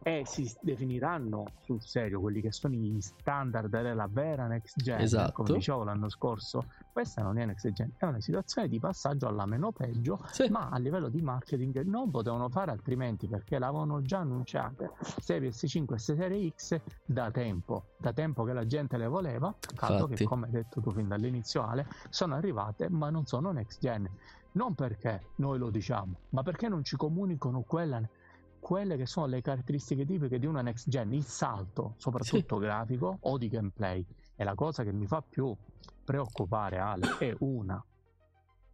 [0.09, 5.32] e si definiranno sul serio quelli che sono gli standard della vera next gen esatto.
[5.32, 9.44] come dicevo l'anno scorso questa non è next gen è una situazione di passaggio alla
[9.44, 10.48] meno peggio sì.
[10.48, 15.96] ma a livello di marketing non potevano fare altrimenti perché l'avevano già annunciate Series 5
[15.96, 20.46] e Serie X da tempo da tempo che la gente le voleva fatto che come
[20.46, 24.09] hai detto tu fin dall'inizio Ale sono arrivate ma non sono next gen
[24.52, 28.00] non perché noi lo diciamo ma perché non ci comunicano quella
[28.61, 32.61] quelle che sono le caratteristiche tipiche di una next gen, il salto, soprattutto sì.
[32.61, 34.04] grafico o di gameplay.
[34.36, 35.54] E la cosa che mi fa più
[36.04, 37.82] preoccupare, Ale, è una.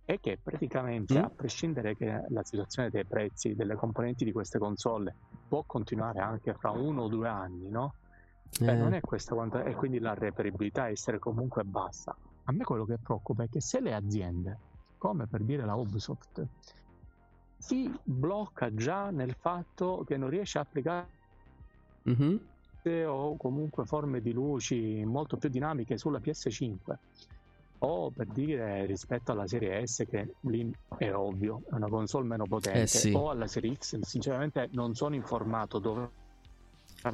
[0.04, 1.22] È che praticamente, mm.
[1.22, 5.14] a prescindere che la situazione dei prezzi delle componenti di queste console
[5.48, 7.94] può continuare anche fra uno o due anni, no?
[8.60, 8.64] Eh.
[8.64, 12.14] Beh, non è questa quanto e quindi la reperibilità essere comunque bassa.
[12.44, 14.58] A me quello che preoccupa è che se le aziende,
[14.98, 16.46] come per dire la Ubisoft,
[17.64, 21.08] si blocca già nel fatto che non riesce a applicare
[22.10, 23.06] mm-hmm.
[23.06, 26.94] o comunque forme di luci molto più dinamiche sulla PS5
[27.78, 32.44] o per dire rispetto alla serie S che lì è ovvio è una console meno
[32.44, 33.12] potente eh sì.
[33.14, 36.10] o alla serie X sinceramente non sono informato dove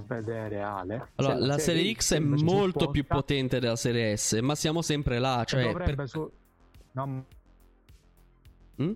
[0.07, 4.40] vedere Ale allora la, la serie, serie X è molto più potente della serie S
[4.42, 6.09] ma siamo sempre là cioè per...
[6.09, 6.28] su...
[6.92, 7.24] no.
[8.82, 8.92] mm?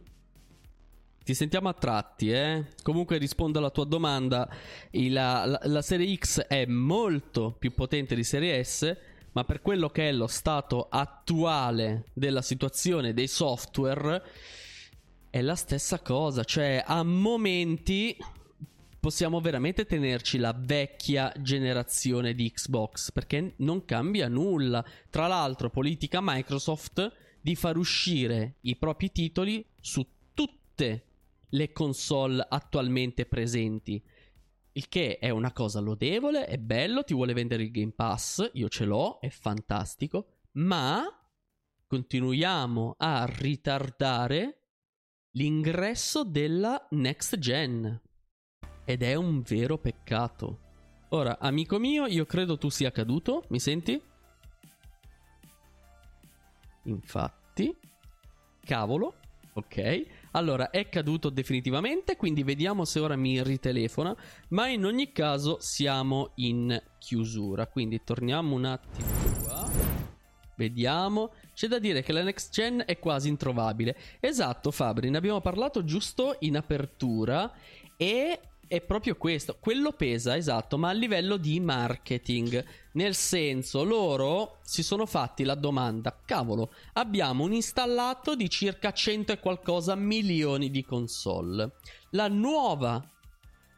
[1.24, 2.66] Ti sentiamo a tratti, eh?
[2.82, 4.46] Comunque rispondo alla tua domanda.
[4.90, 8.94] La, la, la, serie X è molto più potente di serie S,
[9.32, 14.22] ma per quello che è lo stato attuale della situazione dei software
[15.30, 16.44] è la stessa cosa.
[16.44, 18.14] Cioè, a momenti
[19.00, 24.84] possiamo veramente tenerci la vecchia generazione di Xbox perché non cambia nulla.
[25.08, 27.10] Tra l'altro, politica Microsoft
[27.40, 31.12] di far uscire i propri titoli su tutte
[31.50, 34.02] le console attualmente presenti.
[34.72, 38.68] Il che è una cosa lodevole, è bello, ti vuole vendere il Game Pass, io
[38.68, 41.04] ce l'ho, è fantastico, ma
[41.86, 44.58] continuiamo a ritardare
[45.32, 48.00] l'ingresso della next gen.
[48.84, 50.60] Ed è un vero peccato.
[51.10, 54.02] Ora, amico mio, io credo tu sia caduto, mi senti?
[56.84, 57.74] Infatti,
[58.60, 59.14] cavolo,
[59.52, 60.23] ok.
[60.36, 64.16] Allora, è caduto definitivamente, quindi vediamo se ora mi ritelefona,
[64.48, 69.08] ma in ogni caso siamo in chiusura, quindi torniamo un attimo
[69.44, 69.70] qua.
[70.56, 71.32] Vediamo.
[71.54, 73.96] C'è da dire che la next gen è quasi introvabile.
[74.18, 77.52] Esatto, Fabri, ne abbiamo parlato giusto in apertura
[77.96, 79.56] e è proprio questo.
[79.58, 82.64] Quello pesa, esatto, ma a livello di marketing.
[82.92, 89.32] Nel senso, loro si sono fatti la domanda: cavolo, abbiamo un installato di circa 100
[89.32, 91.72] e qualcosa milioni di console.
[92.10, 93.02] La nuova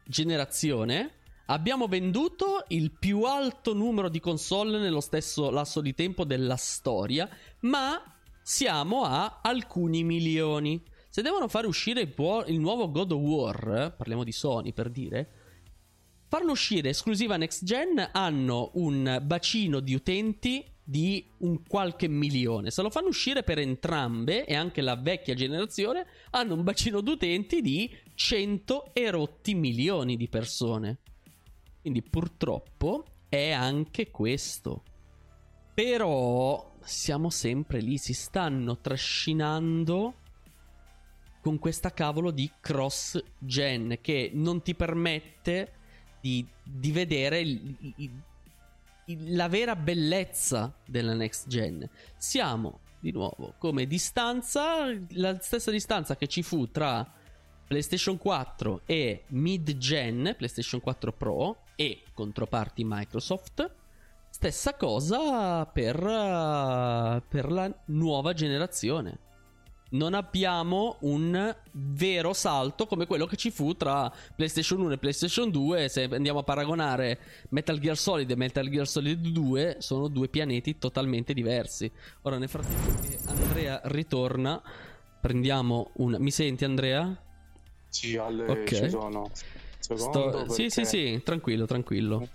[0.05, 1.11] generazione
[1.47, 7.29] abbiamo venduto il più alto numero di console nello stesso lasso di tempo della storia,
[7.61, 8.01] ma
[8.41, 10.81] siamo a alcuni milioni.
[11.17, 14.91] Se devono fare uscire il, buo- il nuovo God of War, parliamo di Sony per
[14.91, 15.27] dire,
[16.27, 22.69] farlo uscire esclusiva next gen hanno un bacino di utenti di un qualche milione.
[22.69, 27.61] Se lo fanno uscire per entrambe e anche la vecchia generazione, hanno un bacino d'utenti
[27.61, 30.99] di 100 e rotti milioni di persone.
[31.81, 34.83] Quindi purtroppo è anche questo.
[35.73, 40.25] Però siamo sempre lì, si stanno trascinando
[41.47, 45.71] con questa cavolo di cross gen che non ti permette
[46.19, 48.11] di, di vedere il, il,
[49.05, 51.89] il, la vera bellezza della next gen.
[52.17, 57.09] Siamo di nuovo come distanza, la stessa distanza che ci fu tra
[57.65, 63.73] PlayStation 4 e mid gen, PlayStation 4 Pro e controparti Microsoft.
[64.29, 65.95] Stessa cosa per,
[67.25, 69.19] per la nuova generazione
[69.89, 75.49] non abbiamo un vero salto come quello che ci fu tra PlayStation 1 e PlayStation
[75.49, 75.87] 2.
[75.89, 77.19] Se andiamo a paragonare
[77.49, 81.89] Metal Gear Solid e Metal Gear Solid 2, sono due pianeti totalmente diversi.
[82.23, 84.61] Ora, nel frattempo che Andrea ritorna,
[85.21, 86.17] prendiamo un.
[86.19, 87.23] Mi senti, Andrea?
[87.89, 88.65] Sì, alle ok.
[88.65, 89.29] Ci sono.
[89.79, 90.29] Sto...
[90.29, 90.53] Perché...
[90.53, 92.27] Sì, sì, sì, tranquillo, tranquillo.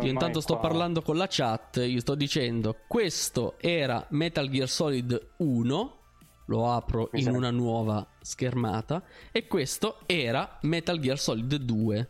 [0.00, 5.34] Io intanto sto parlando con la chat, io sto dicendo questo era Metal Gear Solid
[5.36, 6.01] 1
[6.46, 12.08] lo apro in una nuova schermata e questo era Metal Gear Solid 2.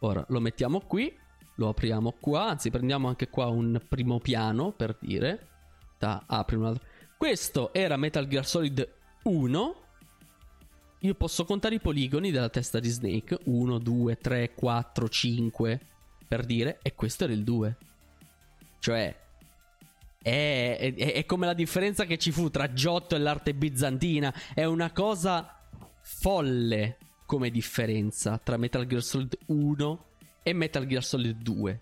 [0.00, 1.14] Ora lo mettiamo qui,
[1.56, 5.48] lo apriamo qua, anzi prendiamo anche qua un primo piano per dire.
[5.98, 6.84] Da, apri un altro.
[7.16, 9.76] Questo era Metal Gear Solid 1.
[10.98, 13.38] Io posso contare i poligoni della testa di Snake.
[13.44, 15.80] 1, 2, 3, 4, 5.
[16.26, 16.80] Per dire.
[16.82, 17.76] E questo era il 2.
[18.80, 19.21] Cioè.
[20.22, 24.32] È, è, è come la differenza che ci fu tra Giotto e l'arte bizantina.
[24.54, 25.58] È una cosa
[26.00, 30.04] folle come differenza tra Metal Gear Solid 1
[30.42, 31.78] e Metal Gear Solid 2.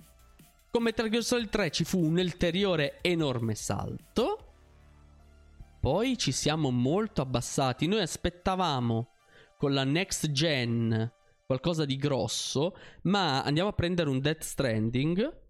[0.70, 4.47] Con Metal Gear Solid 3 ci fu un ulteriore enorme salto.
[5.80, 7.86] Poi ci siamo molto abbassati.
[7.86, 9.09] Noi aspettavamo
[9.57, 11.12] con la next gen
[11.45, 15.41] qualcosa di grosso, ma andiamo a prendere un Death Stranding.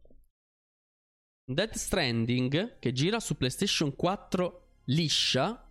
[1.52, 5.66] Death Stranding che gira su PlayStation 4 liscia.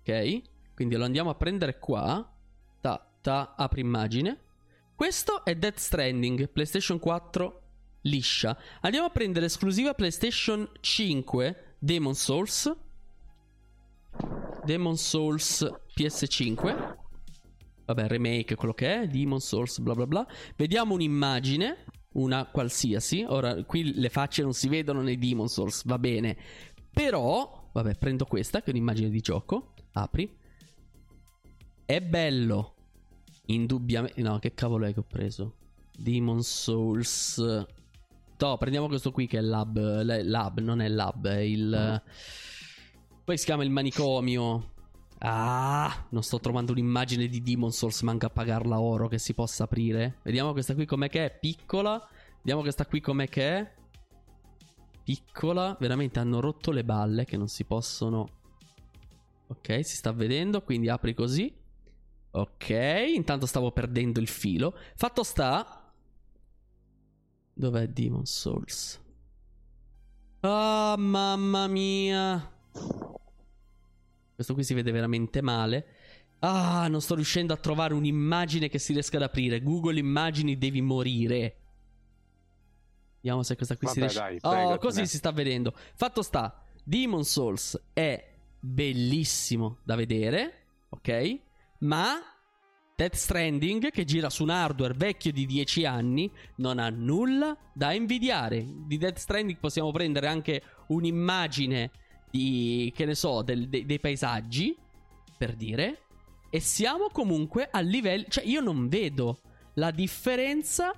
[0.00, 0.42] Ok?
[0.74, 2.28] Quindi lo andiamo a prendere qua.
[2.80, 4.40] Ta, ta, apri immagine.
[4.96, 7.62] Questo è Death Stranding, PlayStation 4
[8.02, 8.58] liscia.
[8.80, 12.76] Andiamo a prendere esclusiva PlayStation 5 Demon Souls.
[14.64, 16.96] Demon Souls PS5.
[17.84, 19.06] Vabbè, remake, quello che è.
[19.06, 20.26] Demon Souls, bla bla bla.
[20.56, 21.84] Vediamo un'immagine.
[22.16, 23.24] Una qualsiasi.
[23.28, 26.36] Ora, qui le facce non si vedono nei Demon Souls, va bene.
[26.90, 29.74] Però, vabbè, prendo questa, che è un'immagine di gioco.
[29.92, 30.34] Apri.
[31.84, 32.74] È bello.
[33.46, 34.22] Indubbiamente.
[34.22, 35.56] No, che cavolo è che ho preso?
[35.94, 37.38] Demon Souls.
[38.38, 39.78] No, prendiamo questo qui che è Lab.
[40.02, 42.02] Lab, non è Lab, è il.
[43.24, 44.72] Poi si chiama il manicomio.
[45.18, 48.02] Ah, non sto trovando un'immagine di Demon Souls.
[48.02, 50.18] Manca a pagarla oro che si possa aprire.
[50.22, 51.38] Vediamo questa qui com'è che è.
[51.38, 52.06] Piccola.
[52.38, 53.74] Vediamo questa qui com'è che è.
[55.02, 55.76] Piccola.
[55.80, 58.28] Veramente hanno rotto le balle che non si possono.
[59.48, 60.62] Ok, si sta vedendo.
[60.62, 61.52] Quindi apri così.
[62.32, 62.68] Ok,
[63.14, 64.76] intanto stavo perdendo il filo.
[64.94, 65.92] Fatto sta.
[67.54, 69.00] Dov'è Demon Souls?
[70.40, 72.52] Ah, oh, mamma mia.
[74.36, 75.86] Questo qui si vede veramente male.
[76.40, 79.62] Ah, non sto riuscendo a trovare un'immagine che si riesca ad aprire.
[79.62, 81.56] Google immagini devi morire.
[83.14, 84.38] Vediamo se questa qui Vabbè, si riesce.
[84.42, 85.72] Dai, oh, così si sta vedendo.
[85.94, 86.62] Fatto sta.
[86.84, 91.40] Demon Souls è bellissimo da vedere, ok?
[91.78, 92.20] Ma
[92.94, 97.94] Death Stranding, che gira su un hardware vecchio di 10 anni, non ha nulla da
[97.94, 98.66] invidiare.
[98.86, 101.90] Di Death Stranding possiamo prendere anche un'immagine
[102.30, 104.76] di, che ne so, del, de, dei paesaggi,
[105.36, 105.98] per dire.
[106.50, 108.24] E siamo comunque a livello...
[108.28, 109.40] Cioè, io non vedo
[109.74, 110.92] la differenza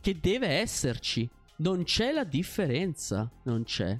[0.00, 1.28] che deve esserci.
[1.56, 3.30] Non c'è la differenza.
[3.44, 3.98] Non c'è.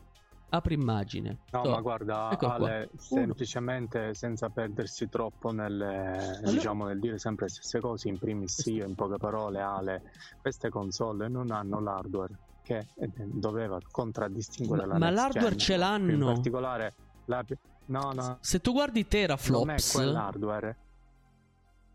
[0.53, 1.43] Apri immagine.
[1.53, 2.49] No, So, ma guarda, ecco.
[2.49, 8.64] Ale, semplicemente senza perdersi troppo nel, diciamo, nel dire sempre le stesse cose, in primis
[8.66, 10.03] io, in poche parole, Ale,
[10.41, 12.37] queste console non hanno l'hardware
[12.71, 16.27] che eh, doveva contraddistinguere Ma, la ma l'hardware ce In l'hanno.
[16.27, 16.95] particolare
[17.25, 17.45] la...
[17.87, 19.93] No, no, Se tu guardi non è teraflops...
[19.93, 20.77] quell'hardware.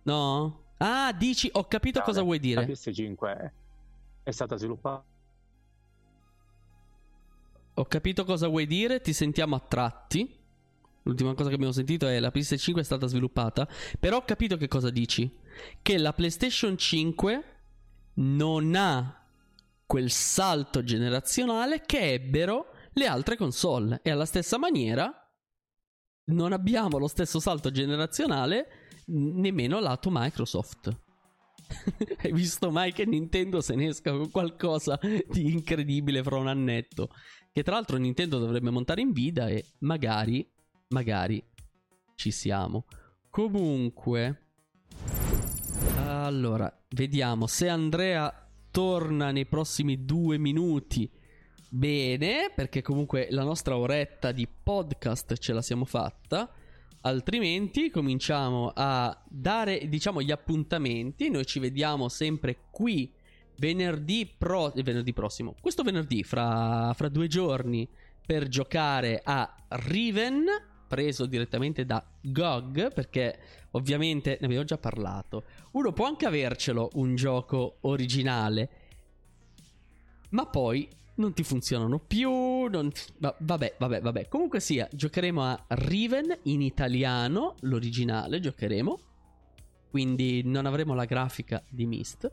[0.04, 0.64] No?
[0.78, 1.50] Ah, dici...
[1.54, 2.74] Ho capito Ale, cosa vuoi La dire.
[2.74, 3.52] PS5
[4.24, 5.06] è, stata sviluppata
[7.76, 10.44] Ho capito cosa vuoi dire, ti sentiamo a tratti.
[11.04, 13.66] L'ultima cosa che abbiamo sentito è la PlayStation 5 è stata sviluppata.
[13.98, 15.34] Però ho capito che cosa dici.
[15.82, 17.44] Che la PlayStation 5
[18.16, 19.25] non ha
[19.86, 24.00] quel salto generazionale che ebbero le altre console.
[24.04, 25.12] E alla stessa maniera
[26.26, 28.68] non abbiamo lo stesso salto generazionale
[29.08, 31.04] nemmeno lato Microsoft.
[32.22, 37.10] Hai visto mai che Nintendo se ne esca con qualcosa di incredibile fra un annetto?
[37.52, 40.48] Che tra l'altro Nintendo dovrebbe montare in vida e magari,
[40.90, 41.44] magari
[42.16, 42.86] ci siamo.
[43.30, 44.50] Comunque,
[45.98, 48.45] allora, vediamo se Andrea
[48.76, 51.10] torna nei prossimi due minuti.
[51.70, 56.52] Bene, perché comunque la nostra oretta di podcast ce la siamo fatta.
[57.00, 61.30] Altrimenti cominciamo a dare, diciamo, gli appuntamenti.
[61.30, 63.14] Noi ci vediamo sempre qui
[63.60, 65.56] venerdì, pro- eh, venerdì prossimo.
[65.62, 67.88] Questo venerdì, fra, fra due giorni,
[68.26, 70.48] per giocare a Riven,
[70.88, 73.40] preso direttamente da GOG, perché
[73.72, 75.44] ovviamente ne abbiamo già parlato.
[75.72, 78.70] Uno può anche avercelo un gioco originale,
[80.30, 82.30] ma poi non ti funzionano più.
[82.68, 84.28] Non ti- va- vabbè, vabbè, vabbè.
[84.28, 89.00] Comunque sia, giocheremo a Riven in italiano, l'originale giocheremo.
[89.90, 92.30] Quindi non avremo la grafica di Myst.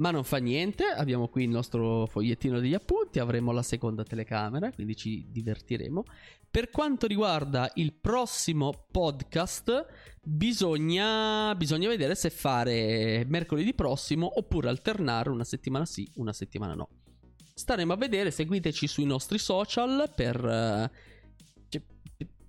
[0.00, 4.72] Ma non fa niente, abbiamo qui il nostro fogliettino degli appunti, avremo la seconda telecamera,
[4.72, 6.04] quindi ci divertiremo.
[6.50, 9.86] Per quanto riguarda il prossimo podcast,
[10.22, 16.88] bisogna, bisogna vedere se fare mercoledì prossimo oppure alternare una settimana sì, una settimana no.
[17.52, 20.90] Staremo a vedere, seguiteci sui nostri social per, eh,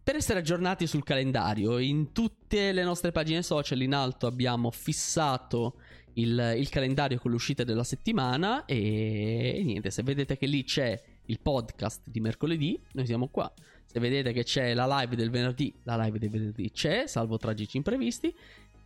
[0.01, 5.75] per essere aggiornati sul calendario, in tutte le nostre pagine social in alto abbiamo fissato
[6.13, 10.63] il, il calendario con le uscite della settimana e, e niente, se vedete che lì
[10.63, 13.51] c'è il podcast di mercoledì, noi siamo qua.
[13.85, 17.77] Se vedete che c'è la live del venerdì, la live del venerdì c'è, salvo tragici
[17.77, 18.33] imprevisti.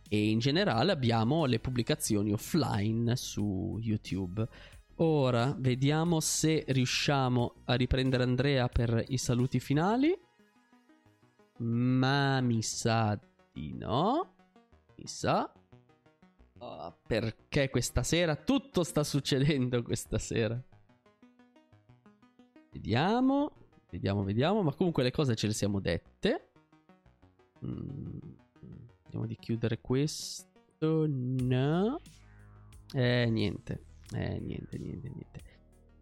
[0.08, 4.46] E in generale abbiamo le pubblicazioni offline su YouTube.
[4.96, 10.16] Ora vediamo se riusciamo a riprendere Andrea per i saluti finali.
[11.58, 13.18] Ma mi sa
[13.52, 14.34] di no.
[14.96, 15.52] Mi sa.
[16.58, 20.60] Uh, perché questa sera tutto sta succedendo questa sera.
[22.72, 23.52] Vediamo.
[23.90, 24.62] Vediamo, vediamo.
[24.62, 26.50] Ma comunque le cose ce le siamo dette.
[27.64, 28.18] Mm.
[29.04, 31.06] Vediamo di chiudere questo.
[31.06, 32.00] No.
[32.92, 33.84] Eh, niente.
[34.14, 35.42] Eh, niente, niente, niente.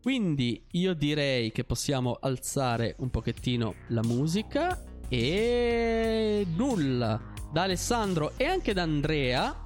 [0.02, 7.32] Quindi io direi che possiamo alzare un pochettino la musica e nulla.
[7.50, 9.63] Da Alessandro e anche da Andrea.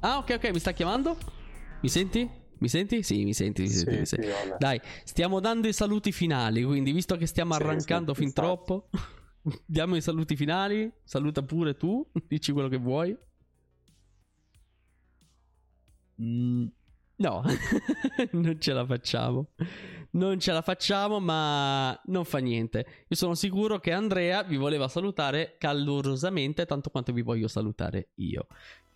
[0.00, 1.16] Ah, ok, ok, mi sta chiamando?
[1.80, 2.28] Mi senti?
[2.58, 3.02] Mi senti?
[3.02, 3.62] Sì, mi senti.
[3.62, 4.28] Mi senti, Sì, mi senti.
[4.28, 4.54] sì.
[4.58, 6.62] Dai, stiamo dando i saluti finali.
[6.64, 8.90] Quindi, visto che stiamo Sì, arrancando fin troppo,
[9.66, 10.90] diamo i saluti finali.
[11.04, 12.08] Saluta pure tu.
[12.28, 13.16] Dici quello che vuoi.
[16.20, 16.66] Mm,
[17.16, 17.42] no,
[18.32, 19.50] non ce la facciamo.
[20.10, 23.04] Non ce la facciamo, ma non fa niente.
[23.08, 28.46] Io sono sicuro che Andrea vi voleva salutare calorosamente, tanto quanto vi voglio salutare io.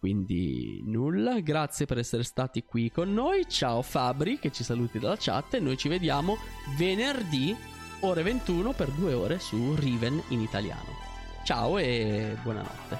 [0.03, 3.47] Quindi nulla, grazie per essere stati qui con noi.
[3.49, 6.39] Ciao Fabri che ci saluti dalla chat e noi ci vediamo
[6.77, 7.55] venerdì
[8.01, 10.89] ore 21 per due ore su Riven in italiano.
[11.45, 12.99] Ciao e buonanotte.